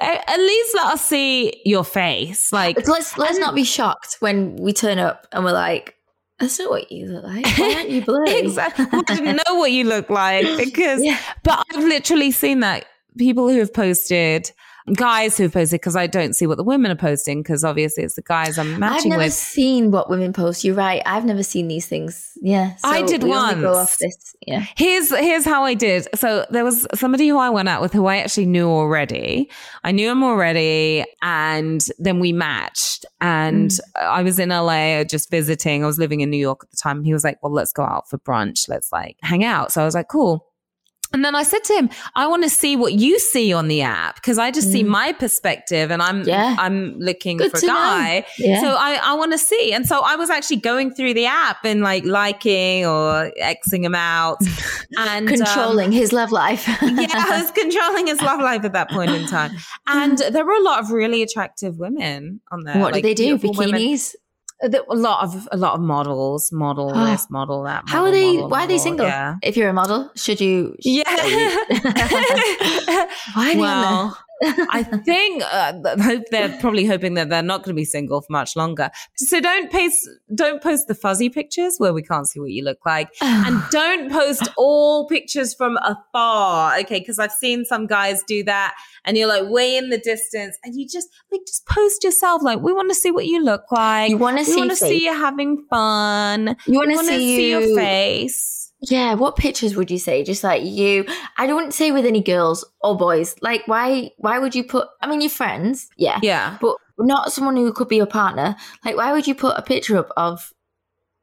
At 0.00 0.38
least 0.38 0.74
let 0.74 0.86
us 0.94 1.04
see 1.04 1.60
your 1.64 1.84
face. 1.84 2.52
Like, 2.52 2.86
let's 2.88 3.16
let's 3.18 3.38
not 3.38 3.54
be 3.54 3.64
shocked 3.64 4.16
when 4.20 4.56
we 4.56 4.72
turn 4.72 4.98
up 4.98 5.26
and 5.32 5.44
we're 5.44 5.52
like, 5.52 5.94
"That's 6.38 6.58
not 6.58 6.70
what 6.70 6.92
you 6.92 7.06
look 7.06 7.24
like. 7.24 7.46
Why 7.58 7.74
aren't 7.74 7.90
you 7.90 8.02
blurry?" 8.04 8.34
exactly. 8.38 8.86
I 8.92 9.02
didn't 9.02 9.36
know 9.46 9.54
what 9.56 9.72
you 9.72 9.84
look 9.84 10.08
like 10.10 10.44
because, 10.58 11.02
Yeah. 11.02 11.18
but 11.42 11.64
I've 11.74 11.84
literally 11.84 12.30
seen 12.30 12.60
that 12.60 12.84
people 13.16 13.48
who 13.48 13.58
have 13.58 13.74
posted, 13.74 14.50
guys 14.94 15.36
who 15.36 15.48
posted, 15.48 15.80
because 15.80 15.96
I 15.96 16.06
don't 16.06 16.34
see 16.34 16.46
what 16.46 16.56
the 16.56 16.64
women 16.64 16.90
are 16.90 16.96
posting, 16.96 17.42
because 17.42 17.64
obviously 17.64 18.04
it's 18.04 18.14
the 18.14 18.22
guys 18.22 18.58
I'm 18.58 18.78
matching 18.78 18.94
with. 18.94 19.04
I've 19.04 19.06
never 19.10 19.22
with. 19.24 19.32
seen 19.32 19.90
what 19.90 20.10
women 20.10 20.32
post. 20.32 20.64
You're 20.64 20.74
right. 20.74 21.02
I've 21.06 21.24
never 21.24 21.42
seen 21.42 21.68
these 21.68 21.86
things. 21.86 22.32
Yeah, 22.40 22.74
I 22.84 23.02
did 23.02 23.24
only 23.24 23.60
go 23.60 23.72
once. 23.72 23.90
off 23.92 23.98
this. 23.98 24.36
Yeah, 24.46 24.64
Here's 24.76 25.10
here's 25.10 25.44
how 25.44 25.64
I 25.64 25.74
did. 25.74 26.06
So 26.14 26.46
there 26.50 26.64
was 26.64 26.86
somebody 26.94 27.28
who 27.28 27.38
I 27.38 27.50
went 27.50 27.68
out 27.68 27.82
with 27.82 27.92
who 27.92 28.06
I 28.06 28.18
actually 28.18 28.46
knew 28.46 28.68
already. 28.68 29.50
I 29.84 29.90
knew 29.92 30.10
him 30.10 30.22
already, 30.22 31.04
and 31.22 31.84
then 31.98 32.20
we 32.20 32.32
matched. 32.32 33.04
And 33.20 33.70
Mm. 33.70 33.80
I 34.00 34.22
was 34.22 34.38
in 34.38 34.50
LA 34.50 35.02
just 35.04 35.30
visiting. 35.30 35.82
I 35.82 35.86
was 35.86 35.98
living 35.98 36.20
in 36.20 36.30
New 36.30 36.36
York 36.38 36.60
at 36.62 36.70
the 36.70 36.76
time. 36.76 36.98
And 36.98 37.06
he 37.06 37.12
was 37.12 37.24
like, 37.24 37.42
"Well, 37.42 37.52
let's 37.52 37.72
go 37.72 37.82
out 37.82 38.08
for 38.08 38.18
brunch. 38.18 38.68
Let's 38.68 38.92
like 38.92 39.16
hang 39.22 39.44
out." 39.44 39.72
So 39.72 39.82
I 39.82 39.84
was 39.84 39.94
like, 39.94 40.08
"Cool." 40.08 40.44
And 41.12 41.24
then 41.24 41.34
I 41.34 41.42
said 41.42 41.64
to 41.64 41.72
him, 41.74 41.90
I 42.14 42.26
want 42.26 42.42
to 42.42 42.50
see 42.50 42.76
what 42.76 42.92
you 42.94 43.18
see 43.18 43.52
on 43.52 43.68
the 43.68 43.82
app 43.82 44.16
because 44.16 44.38
I 44.38 44.50
just 44.50 44.70
see 44.70 44.82
Mm. 44.84 44.88
my 44.88 45.12
perspective 45.12 45.90
and 45.90 46.02
I'm 46.02 46.22
Yeah. 46.22 46.54
I'm 46.58 46.98
looking 46.98 47.38
Good 47.38 47.50
for 47.52 47.58
a 47.58 47.60
guy. 47.62 48.26
Yeah. 48.38 48.60
So 48.60 48.68
I, 48.78 49.00
I 49.02 49.14
want 49.14 49.32
to 49.32 49.38
see. 49.38 49.72
And 49.72 49.86
so 49.86 50.00
I 50.04 50.16
was 50.16 50.28
actually 50.30 50.56
going 50.58 50.92
through 50.92 51.14
the 51.14 51.26
app 51.26 51.64
and 51.64 51.80
like 51.82 52.04
liking 52.04 52.84
or 52.86 53.32
Xing 53.40 53.84
him 53.84 53.94
out 53.94 54.38
and 54.98 55.28
um, 55.28 55.36
controlling 55.36 55.92
his 55.92 56.12
love 56.12 56.30
life. 56.30 56.66
yeah, 56.68 56.76
I 57.14 57.40
was 57.42 57.50
controlling 57.52 58.06
his 58.06 58.20
love 58.20 58.40
life 58.40 58.64
at 58.64 58.72
that 58.74 58.90
point 58.90 59.10
in 59.10 59.26
time. 59.26 59.52
And 59.86 60.18
there 60.18 60.44
were 60.44 60.52
a 60.56 60.62
lot 60.62 60.80
of 60.80 60.90
really 60.90 61.22
attractive 61.22 61.78
women 61.78 62.40
on 62.52 62.64
there. 62.64 62.78
what 62.78 62.92
like 62.92 63.02
do 63.02 63.08
they 63.08 63.14
do? 63.14 63.38
Bikinis? 63.38 63.56
women. 63.58 64.04
Uh, 64.62 64.68
A 64.90 64.94
lot 64.96 65.22
of 65.24 65.48
a 65.52 65.56
lot 65.56 65.74
of 65.74 65.80
models, 65.80 66.50
model 66.50 66.92
Oh. 66.94 67.06
this, 67.06 67.30
model 67.30 67.62
that. 67.64 67.84
How 67.86 68.04
are 68.04 68.10
they? 68.10 68.34
model, 68.34 68.48
why 68.50 68.64
are 68.64 68.66
they 68.66 68.78
single? 68.78 69.06
Yeah. 69.06 69.36
If 69.42 69.56
you're 69.56 69.70
a 69.70 69.72
model, 69.72 70.10
should 70.16 70.40
you? 70.40 70.74
Yeah. 70.80 71.04
why 73.34 73.36
are 73.36 73.54
they 73.54 73.60
well, 73.60 74.18
I 74.42 74.82
think 75.04 75.42
uh, 75.44 75.72
hope 76.00 76.24
they're 76.30 76.56
probably 76.60 76.84
hoping 76.84 77.14
that 77.14 77.28
they're 77.28 77.42
not 77.42 77.64
going 77.64 77.74
to 77.74 77.80
be 77.80 77.84
single 77.84 78.20
for 78.20 78.30
much 78.30 78.56
longer. 78.56 78.90
So 79.16 79.40
don't 79.40 79.70
post 79.70 80.08
don't 80.34 80.62
post 80.62 80.86
the 80.88 80.94
fuzzy 80.94 81.28
pictures 81.28 81.74
where 81.78 81.92
we 81.92 82.02
can't 82.02 82.26
see 82.28 82.40
what 82.40 82.50
you 82.50 82.62
look 82.64 82.78
like, 82.86 83.08
and 83.20 83.62
don't 83.70 84.10
post 84.10 84.48
all 84.56 85.06
pictures 85.08 85.54
from 85.54 85.76
afar. 85.78 86.78
Okay, 86.80 87.00
because 87.00 87.18
I've 87.18 87.32
seen 87.32 87.64
some 87.64 87.86
guys 87.86 88.22
do 88.26 88.42
that, 88.44 88.74
and 89.04 89.16
you're 89.16 89.28
like 89.28 89.48
way 89.48 89.76
in 89.76 89.90
the 89.90 89.98
distance, 89.98 90.56
and 90.62 90.74
you 90.74 90.86
just 90.86 91.08
like 91.32 91.40
just 91.46 91.66
post 91.66 92.04
yourself. 92.04 92.42
Like 92.42 92.60
we 92.60 92.72
want 92.72 92.90
to 92.90 92.94
see 92.94 93.10
what 93.10 93.26
you 93.26 93.42
look 93.42 93.70
like. 93.72 94.10
you 94.10 94.18
want 94.18 94.38
to 94.38 94.44
see 94.44 94.56
want 94.56 94.70
to 94.70 94.76
see 94.76 95.04
you 95.04 95.12
having 95.14 95.64
fun. 95.68 96.56
You 96.66 96.78
want 96.78 96.90
to 96.90 96.96
want 96.96 97.08
to 97.08 97.14
see, 97.14 97.36
see 97.36 97.50
you- 97.50 97.58
your 97.60 97.76
face. 97.76 98.67
Yeah, 98.80 99.14
what 99.14 99.36
pictures 99.36 99.74
would 99.74 99.90
you 99.90 99.98
say? 99.98 100.22
Just 100.22 100.44
like 100.44 100.62
you, 100.64 101.04
I 101.36 101.46
don't 101.48 101.74
say 101.74 101.90
with 101.90 102.06
any 102.06 102.22
girls 102.22 102.64
or 102.80 102.96
boys. 102.96 103.34
Like, 103.42 103.62
why? 103.66 104.10
Why 104.18 104.38
would 104.38 104.54
you 104.54 104.62
put? 104.62 104.86
I 105.02 105.08
mean, 105.08 105.20
your 105.20 105.30
friends, 105.30 105.88
yeah, 105.96 106.20
Yeah. 106.22 106.58
but 106.60 106.76
not 106.98 107.32
someone 107.32 107.56
who 107.56 107.72
could 107.72 107.88
be 107.88 107.96
your 107.96 108.06
partner. 108.06 108.54
Like, 108.84 108.96
why 108.96 109.12
would 109.12 109.26
you 109.26 109.34
put 109.34 109.58
a 109.58 109.62
picture 109.62 109.96
up 109.96 110.10
of 110.16 110.52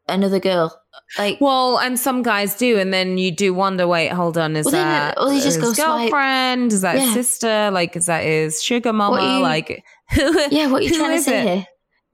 another 0.09 0.39
girl? 0.39 0.77
Like, 1.17 1.39
Well, 1.39 1.77
and 1.79 1.97
some 1.99 2.23
guys 2.23 2.55
do, 2.55 2.77
and 2.77 2.93
then 2.93 3.17
you 3.17 3.31
do 3.31 3.53
wonder. 3.53 3.87
Wait, 3.87 4.09
hold 4.09 4.37
on, 4.37 4.55
is 4.55 4.65
Well, 4.65 4.73
that 4.73 5.15
just 5.17 5.45
his 5.45 5.57
go 5.57 5.73
swipe. 5.73 6.09
girlfriend? 6.11 6.73
Is 6.73 6.81
that 6.81 6.95
his 6.97 7.07
Yeah. 7.07 7.13
sister? 7.13 7.71
Like, 7.71 7.95
is 7.95 8.05
that 8.07 8.23
his 8.23 8.61
sugar 8.61 8.91
mama? 8.93 9.21
you- 9.21 9.41
like, 9.41 9.81
who? 10.11 10.39
yeah, 10.51 10.67
what 10.67 10.81
are 10.81 10.85
you 10.85 10.93
trying 10.95 11.17
to 11.17 11.21
say 11.23 11.39
it? 11.41 11.47
here? 11.47 11.67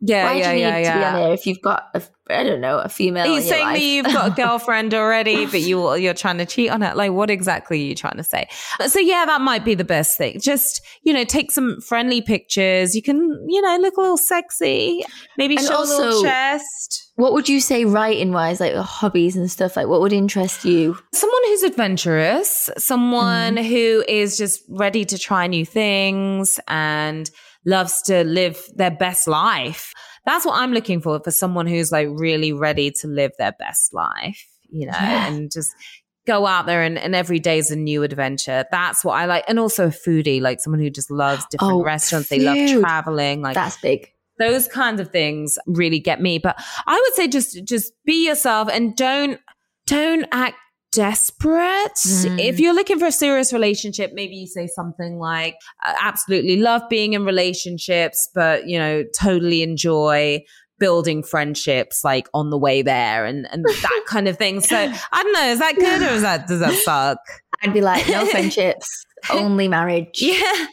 Yeah, 0.04 0.26
why 0.26 0.34
yeah, 0.40 0.52
do 0.52 0.58
you 0.58 0.62
yeah, 0.64 0.78
need 0.78 0.86
to 0.86 0.92
be 0.92 1.04
on 1.04 1.22
yeah. 1.22 1.28
if 1.34 1.46
you've 1.46 1.62
got, 1.62 1.84
a, 1.94 2.02
I 2.30 2.44
don't 2.44 2.60
know, 2.60 2.80
a 2.80 2.90
female? 2.90 3.26
Are 3.26 3.28
you 3.28 3.36
in 3.36 3.42
your 3.44 3.50
saying 3.50 3.68
that 3.68 3.82
you've 3.82 4.06
got 4.08 4.32
a 4.32 4.36
girlfriend 4.42 4.94
already, 4.96 5.46
but 5.46 5.62
you 5.62 5.94
you're 5.96 6.16
trying 6.16 6.40
to 6.40 6.46
cheat 6.46 6.72
on 6.72 6.82
her? 6.82 6.96
Like, 6.96 7.12
what 7.12 7.30
exactly 7.30 7.78
are 7.80 7.86
you 7.86 7.94
trying 7.94 8.18
to 8.18 8.24
say? 8.24 8.48
So 8.88 9.00
yeah, 9.00 9.26
that 9.26 9.42
might 9.42 9.64
be 9.64 9.76
the 9.76 9.84
best 9.84 10.18
thing. 10.18 10.40
Just 10.40 10.82
you 11.04 11.14
know, 11.14 11.24
take 11.24 11.52
some 11.52 11.80
friendly 11.82 12.22
pictures. 12.22 12.96
You 12.96 13.04
can 13.04 13.18
you 13.48 13.62
know 13.62 13.78
look 13.80 13.96
a 13.98 14.02
little 14.02 14.18
sexy, 14.18 15.04
maybe 15.38 15.56
And 15.58 15.66
show 15.66 15.84
a 15.84 15.86
little 15.86 16.24
chest. 16.24 17.12
What 17.16 17.34
would 17.34 17.48
you 17.48 17.60
say 17.62 17.86
writing 17.86 18.32
wise, 18.32 18.60
like 18.60 18.74
hobbies 18.74 19.36
and 19.36 19.52
stuff? 19.52 19.76
Like, 19.76 19.88
what 19.88 20.02
would 20.02 20.14
interest 20.14 20.66
you? 20.66 20.98
someone 21.14 21.42
who's 21.46 21.64
adventurous, 21.64 22.70
someone 22.78 23.56
Mm-hmm. 23.56 23.66
who 23.66 24.04
is 24.08 24.38
just 24.38 24.64
ready 24.70 25.06
to 25.06 25.18
try 25.18 25.46
new 25.48 25.66
things 25.66 26.60
and 26.68 27.30
loves 27.66 28.02
to 28.04 28.24
live 28.24 28.62
their 28.76 28.92
best 28.92 29.28
life. 29.28 29.94
That's 30.26 30.46
what 30.46 30.56
I'm 30.60 30.72
looking 30.74 31.02
for 31.02 31.20
for 31.24 31.32
someone 31.32 31.68
who's 31.68 31.92
like 31.92 32.08
really 32.12 32.54
ready 32.54 32.92
to 33.02 33.08
live 33.08 33.32
their 33.38 33.54
best 33.54 33.94
life, 33.94 34.46
you 34.70 34.86
know, 34.88 34.94
Yeah. 34.94 35.28
and 35.34 35.52
just 35.52 35.72
go 36.28 36.46
out 36.46 36.68
there 36.68 36.84
and, 36.84 36.98
and 37.00 37.16
every 37.16 37.40
day 37.40 37.58
is 37.58 37.72
a 37.72 37.76
new 37.76 38.04
adventure. 38.04 38.64
That's 38.72 39.04
what 39.04 39.14
I 39.14 39.26
like. 39.26 39.44
And 39.48 39.58
also 39.60 39.88
a 39.88 39.90
foodie, 39.90 40.40
like 40.42 40.60
someone 40.60 40.80
who 40.80 40.90
just 40.92 41.10
loves 41.10 41.44
different 41.50 41.74
Oh, 41.74 41.84
restaurants. 41.84 42.30
They 42.30 42.40
love 42.40 42.80
traveling. 42.82 43.42
Like 43.42 43.56
That's 43.56 43.78
big. 43.82 44.12
those 44.40 44.68
kinds 44.68 45.02
of 45.02 45.12
things 45.12 45.58
really 45.68 46.00
get 46.00 46.20
me 46.20 46.40
but 46.40 46.56
i 46.88 47.00
would 47.00 47.14
say 47.14 47.28
just 47.28 47.64
just 47.64 47.94
be 48.06 48.26
yourself 48.28 48.68
and 48.72 48.96
don't 48.96 49.40
don't 49.86 50.26
act 50.32 50.56
desperate 50.92 51.96
Mm. 51.96 52.40
if 52.40 52.60
you're 52.60 52.74
looking 52.74 53.00
for 53.00 53.06
a 53.06 53.12
serious 53.12 53.54
relationship 53.54 54.12
maybe 54.14 54.36
you 54.36 54.48
say 54.48 54.68
something 54.68 55.18
like 55.18 55.56
absolutely 56.02 56.58
love 56.58 56.82
being 56.90 57.14
in 57.14 57.24
relationships 57.26 58.30
but 58.36 58.68
you 58.68 58.78
know 58.78 59.04
totally 59.18 59.62
enjoy 59.64 60.42
building 60.80 61.24
friendships 61.24 62.04
like 62.04 62.28
on 62.34 62.50
the 62.50 62.58
way 62.58 62.82
there 62.82 63.26
and 63.26 63.48
and 63.52 63.64
that 63.82 64.04
kind 64.08 64.28
of 64.28 64.38
thing 64.38 64.60
so 64.60 64.76
i 64.78 65.24
don't 65.24 65.34
know 65.34 65.48
is 65.48 65.60
that 65.60 65.76
good 65.76 66.02
or 66.02 66.14
is 66.14 66.24
that 66.24 66.48
does 66.48 66.60
that 66.60 66.74
suck 66.74 67.20
I'd 67.64 67.74
be 67.74 67.82
like, 67.82 68.08
no 68.08 68.26
friendships. 68.32 69.06
only 69.32 69.68
marriage. 69.68 70.22
Yeah. 70.22 70.68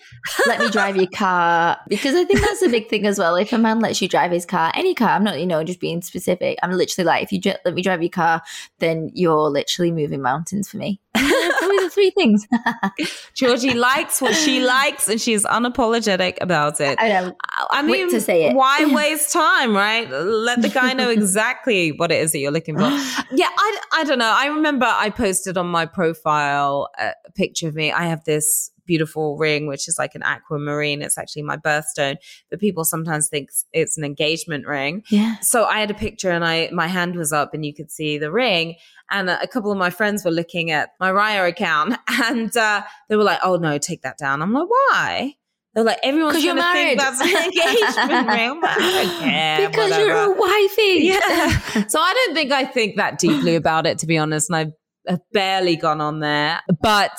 let 0.47 0.61
me 0.61 0.69
drive 0.71 0.97
your 0.97 1.09
car 1.15 1.79
because 1.89 2.15
I 2.15 2.25
think 2.25 2.41
that's 2.41 2.63
a 2.63 2.69
big 2.69 2.89
thing 2.89 3.07
as 3.07 3.19
well. 3.19 3.37
If 3.37 3.53
a 3.53 3.59
man 3.59 3.81
lets 3.81 4.03
you 4.03 4.09
drive 4.09 4.33
his 4.33 4.45
car, 4.45 4.73
any 4.75 4.95
car, 4.95 5.11
I'm 5.11 5.25
not, 5.25 5.39
you 5.39 5.47
know, 5.47 5.63
just 5.65 5.81
being 5.81 6.03
specific. 6.03 6.59
I'm 6.63 6.73
literally 6.73 7.07
like, 7.07 7.23
if 7.23 7.33
you 7.33 7.41
j- 7.41 7.57
let 7.65 7.75
me 7.75 7.83
drive 7.83 8.03
your 8.03 8.11
car, 8.11 8.43
then 8.79 9.11
you're 9.15 9.49
literally 9.51 9.93
moving 9.93 10.23
mountains 10.23 10.69
for 10.69 10.77
me. 10.77 11.01
Those 11.15 11.89
the 11.89 11.91
three 11.91 12.11
things. 12.11 12.47
Georgie 13.35 13.75
likes 13.75 14.21
what 14.21 14.35
she 14.35 14.61
likes, 14.61 15.09
and 15.09 15.21
she's 15.21 15.45
unapologetic 15.45 16.39
about 16.41 16.81
it. 16.81 16.99
I 17.01 17.09
know. 17.09 17.37
I 17.71 17.83
mean, 17.83 18.11
to 18.11 18.21
say 18.21 18.45
it. 18.45 18.55
why 18.55 18.85
waste 18.95 19.33
time, 19.33 19.75
right? 19.75 20.09
Let 20.11 20.63
the 20.63 20.69
guy 20.69 20.93
know 20.93 21.11
exactly 21.11 21.93
what 21.93 22.11
it 22.11 22.21
is 22.23 22.33
that 22.33 22.39
you're 22.39 22.53
looking 22.53 22.77
for. 22.77 22.89
Yeah, 23.31 23.49
I, 23.57 23.81
I 23.93 24.05
don't 24.05 24.19
know. 24.19 24.33
I 24.35 24.47
remember 24.47 24.87
I 24.87 25.11
posted 25.11 25.59
on 25.59 25.67
my 25.67 25.85
profile 25.85 26.89
a 26.99 27.13
picture 27.35 27.69
of 27.69 27.75
me. 27.75 27.93
I 27.93 28.07
have 28.07 28.25
this 28.25 28.38
beautiful 28.87 29.37
ring, 29.37 29.67
which 29.67 29.87
is 29.87 29.99
like 29.99 30.15
an 30.15 30.23
aquamarine. 30.23 31.03
It's 31.03 31.19
actually 31.19 31.43
my 31.43 31.57
birthstone, 31.57 32.17
but 32.51 32.59
people 32.59 32.85
sometimes 32.85 33.29
think 33.29 33.51
it's 33.73 33.99
an 33.99 34.05
engagement 34.05 34.67
ring. 34.67 35.05
Yeah. 35.11 35.39
So 35.41 35.65
I 35.65 35.81
had 35.81 35.91
a 35.91 35.95
picture 35.95 36.31
and 36.31 36.45
I 36.45 36.71
my 36.73 36.87
hand 36.87 37.15
was 37.15 37.33
up 37.33 37.55
and 37.55 37.65
you 37.65 37.75
could 37.75 37.91
see 37.91 38.19
the 38.19 38.33
ring. 38.33 38.77
And 39.11 39.31
a 39.31 39.47
couple 39.47 39.73
of 39.73 39.79
my 39.79 39.91
friends 39.91 40.25
were 40.25 40.31
looking 40.31 40.71
at 40.71 40.91
my 41.01 41.11
Raya 41.11 41.49
account 41.49 41.97
and 42.09 42.55
uh, 42.57 42.83
they 43.09 43.17
were 43.17 43.25
like, 43.25 43.41
"Oh 43.43 43.57
no, 43.57 43.79
take 43.79 44.03
that 44.03 44.19
down." 44.19 44.43
I'm 44.43 44.53
like, 44.53 44.69
"Why?" 44.69 45.35
They're 45.75 45.85
like, 45.85 46.01
"Everyone's 46.03 46.43
you're 46.43 46.55
gonna 46.55 46.73
think 46.73 47.01
that's 47.01 47.21
an 47.23 47.29
engagement 47.29 48.29
ring." 48.29 48.51
I'm 48.51 48.61
like, 48.61 48.73
I 48.73 49.67
because 49.71 49.91
whatever. 49.91 50.07
you're 50.07 50.35
a 50.35 50.37
wifey. 50.37 51.07
Yeah. 51.07 51.87
so 51.87 52.01
I 52.01 52.13
don't 52.27 52.35
think 52.35 52.53
I 52.53 52.65
think 52.65 52.97
that 52.97 53.19
deeply 53.19 53.55
about 53.55 53.87
it, 53.87 53.99
to 53.99 54.07
be 54.07 54.19
honest. 54.19 54.51
And 54.51 54.57
I've, 54.57 54.73
I've 55.09 55.21
barely 55.33 55.77
gone 55.77 56.01
on 56.01 56.21
there. 56.21 56.61
But 56.83 57.19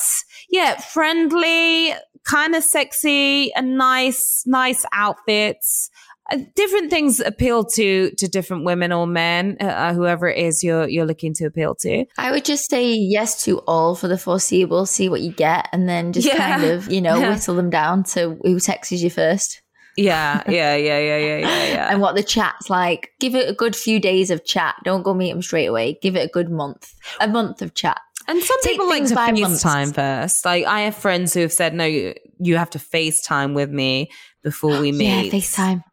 yeah, 0.50 0.76
friendly, 0.80 1.94
kind 2.26 2.56
of 2.56 2.64
sexy, 2.64 3.54
and 3.54 3.78
nice, 3.78 4.44
nice 4.46 4.86
outfits. 4.94 5.90
Uh, 6.32 6.38
different 6.56 6.92
things 6.92 7.20
appeal 7.20 7.64
to 7.66 8.12
to 8.12 8.28
different 8.28 8.64
women 8.64 8.92
or 8.92 9.08
men, 9.08 9.58
uh, 9.60 9.94
whoever 9.96 10.28
it 10.30 10.38
is 10.38 10.64
you're 10.64 10.88
you're 10.88 11.06
looking 11.06 11.34
to 11.34 11.46
appeal 11.46 11.74
to. 11.74 12.06
I 12.20 12.32
would 12.32 12.46
just 12.46 12.70
say 12.70 12.94
yes 12.94 13.44
to 13.46 13.60
all 13.62 13.96
for 13.96 14.08
the 14.08 14.18
foreseeable, 14.18 14.86
see 14.86 15.10
what 15.10 15.22
you 15.22 15.32
get, 15.32 15.68
and 15.72 15.90
then 15.90 16.14
just 16.14 16.28
Yeah. 16.28 16.38
kind 16.38 16.64
of, 16.72 16.92
you 16.92 17.02
know, 17.02 17.18
Yeah. 17.20 17.30
whittle 17.30 17.56
them 17.56 17.72
down 17.72 18.04
to 18.14 18.38
who 18.44 18.60
texts 18.60 18.92
you 19.02 19.10
first 19.10 19.62
Yeah, 20.04 20.44
yeah, 20.48 20.76
yeah, 20.76 21.00
yeah, 21.00 21.18
yeah, 21.18 21.38
yeah, 21.38 21.66
yeah. 21.68 21.88
and 21.92 22.02
what 22.02 22.16
the 22.16 22.24
chat's 22.24 22.70
like. 22.70 23.12
Give 23.20 23.36
it 23.36 23.50
a 23.50 23.54
good 23.54 23.76
few 23.76 24.00
days 24.00 24.32
of 24.32 24.46
chat. 24.46 24.76
Don't 24.84 25.04
go 25.04 25.14
meet 25.14 25.32
them 25.32 25.42
straight 25.42 25.66
away. 25.68 25.98
Give 26.02 26.16
it 26.16 26.26
a 26.26 26.32
good 26.32 26.50
month, 26.50 26.94
a 27.20 27.28
month 27.28 27.62
of 27.62 27.74
chat. 27.74 28.00
And 28.28 28.42
some 28.44 28.58
Take 28.62 28.74
people 28.74 28.88
like 28.88 29.06
to. 29.08 29.16
FaceTime 29.16 29.94
first. 29.96 30.46
Like 30.46 30.66
I 30.66 30.82
have 30.82 30.96
friends 30.96 31.34
who 31.34 31.40
have 31.42 31.54
said, 31.54 31.74
"No, 31.74 31.86
you, 31.86 32.14
you 32.40 32.58
have 32.58 32.70
to 32.72 32.80
FaceTime 32.80 33.54
with 33.56 33.72
me 33.72 34.10
before 34.44 34.80
we 34.80 34.92
meet. 34.94 35.32
Yeah. 35.34 35.40
FaceTime. 35.40 35.84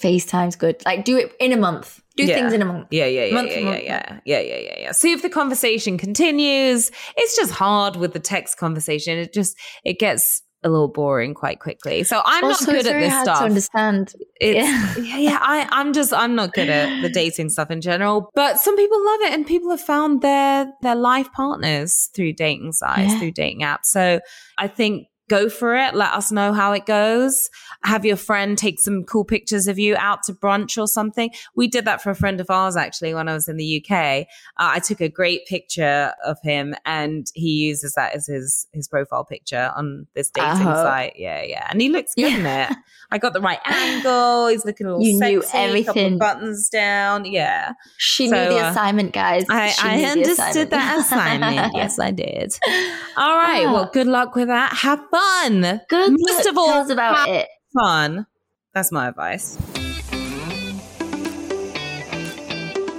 FaceTime's 0.00 0.56
good. 0.56 0.82
Like 0.84 1.04
do 1.04 1.16
it 1.16 1.32
in 1.38 1.52
a 1.52 1.56
month. 1.56 2.00
Do 2.16 2.24
Yeah. 2.24 2.34
things 2.34 2.52
in 2.52 2.60
a 2.60 2.64
month. 2.64 2.88
Yeah, 2.90 3.06
yeah, 3.06 3.24
yeah, 3.26 3.34
Month 3.34 3.50
yeah, 3.52 3.58
yeah, 3.58 3.64
month. 3.64 3.82
yeah, 3.84 4.18
yeah, 4.26 4.40
yeah, 4.40 4.56
yeah, 4.58 4.78
yeah. 4.80 4.92
See 4.92 5.12
if 5.12 5.22
the 5.22 5.30
conversation 5.30 5.96
continues. 5.96 6.90
It's 7.16 7.36
just 7.36 7.52
hard 7.52 7.96
with 7.96 8.12
the 8.12 8.18
text 8.20 8.58
conversation. 8.58 9.16
It 9.18 9.32
just 9.32 9.56
it 9.84 9.98
gets 9.98 10.42
a 10.64 10.68
little 10.68 10.88
boring 10.88 11.34
quite 11.34 11.58
quickly. 11.58 12.04
So 12.04 12.22
I'm 12.24 12.44
also, 12.44 12.66
not 12.72 12.82
good 12.82 12.86
at 12.86 13.00
this 13.00 13.12
hard 13.12 13.24
stuff. 13.26 13.38
to 13.40 13.44
understand. 13.44 14.12
It's, 14.40 14.56
Yeah. 14.66 14.94
yeah, 15.02 15.18
yeah. 15.18 15.38
I, 15.40 15.68
I'm 15.72 15.92
just, 15.92 16.12
I'm 16.12 16.34
not 16.34 16.52
good 16.52 16.68
at 16.68 17.02
the 17.02 17.08
dating 17.08 17.48
stuff 17.50 17.70
in 17.70 17.80
general. 17.80 18.30
But 18.34 18.58
some 18.58 18.76
people 18.76 19.04
love 19.04 19.20
it, 19.22 19.32
and 19.32 19.46
people 19.46 19.70
have 19.70 19.80
found 19.80 20.22
their 20.22 20.72
their 20.82 20.94
life 20.94 21.32
partners 21.32 22.10
through 22.14 22.34
dating 22.34 22.72
sites, 22.72 23.12
Yeah. 23.12 23.18
through 23.18 23.32
dating 23.32 23.60
apps. 23.62 23.86
So 23.86 24.20
I 24.58 24.68
think 24.68 25.08
go 25.32 25.48
for 25.48 25.74
it. 25.76 25.94
Let 25.94 26.12
us 26.12 26.30
know 26.30 26.52
how 26.52 26.72
it 26.72 26.84
goes. 26.86 27.48
Have 27.84 28.04
your 28.04 28.16
friend 28.16 28.56
take 28.58 28.78
some 28.80 29.02
cool 29.04 29.24
pictures 29.24 29.66
of 29.66 29.78
you 29.78 29.96
out 29.96 30.22
to 30.24 30.32
brunch 30.34 30.76
or 30.80 30.86
something. 30.86 31.30
We 31.56 31.68
did 31.68 31.84
that 31.86 32.02
for 32.02 32.10
a 32.10 32.14
friend 32.14 32.38
of 32.40 32.50
ours 32.50 32.76
actually 32.76 33.14
when 33.14 33.28
I 33.28 33.34
was 33.34 33.48
in 33.48 33.56
the 33.56 33.70
UK. 33.84 33.92
Uh, 34.58 34.76
I 34.76 34.78
took 34.78 35.00
a 35.00 35.08
great 35.08 35.46
picture 35.46 36.12
of 36.24 36.36
him, 36.42 36.74
and 36.84 37.26
he 37.34 37.50
uses 37.68 37.94
that 37.94 38.14
as 38.14 38.26
his 38.26 38.66
his 38.72 38.88
profile 38.88 39.24
picture 39.24 39.72
on 39.76 40.06
this 40.14 40.30
dating 40.30 40.50
Uh-huh. 40.68 40.82
site. 40.82 41.14
Yeah, 41.16 41.42
yeah, 41.42 41.66
and 41.70 41.80
he 41.80 41.88
looks 41.88 42.14
good 42.14 42.32
in 42.32 42.46
it. 42.46 42.70
I 43.10 43.18
got 43.18 43.32
the 43.32 43.40
right 43.40 43.60
angle. 43.66 44.48
He's 44.48 44.64
looking 44.64 44.86
a 44.86 44.90
little 44.96 45.06
You 45.06 45.18
sexy. 45.18 45.32
knew 45.34 45.42
Couple 45.42 45.60
everything. 45.60 46.18
buttons 46.18 46.68
down. 46.68 47.24
Yeah, 47.24 47.72
She 47.96 48.28
So, 48.28 48.34
knew 48.36 48.54
the 48.56 48.64
uh, 48.66 48.70
assignment, 48.70 49.12
guys. 49.12 49.44
I, 49.50 49.74
I 49.82 50.04
understood 50.04 50.70
that 50.70 50.98
assignment. 51.00 51.72
yes, 51.74 51.98
I 51.98 52.10
did. 52.10 52.52
All 53.16 53.36
right. 53.36 53.66
Ah. 53.66 53.72
Well, 53.72 53.90
good 53.92 54.06
luck 54.06 54.34
with 54.34 54.48
that. 54.48 54.72
Have 54.74 55.00
fun. 55.10 55.21
Good. 55.88 56.16
Most 56.18 56.46
of 56.46 56.58
all, 56.58 56.90
about 56.90 57.28
it. 57.28 57.48
fun. 57.74 58.26
That's 58.74 58.90
my 58.92 59.08
advice. 59.08 59.56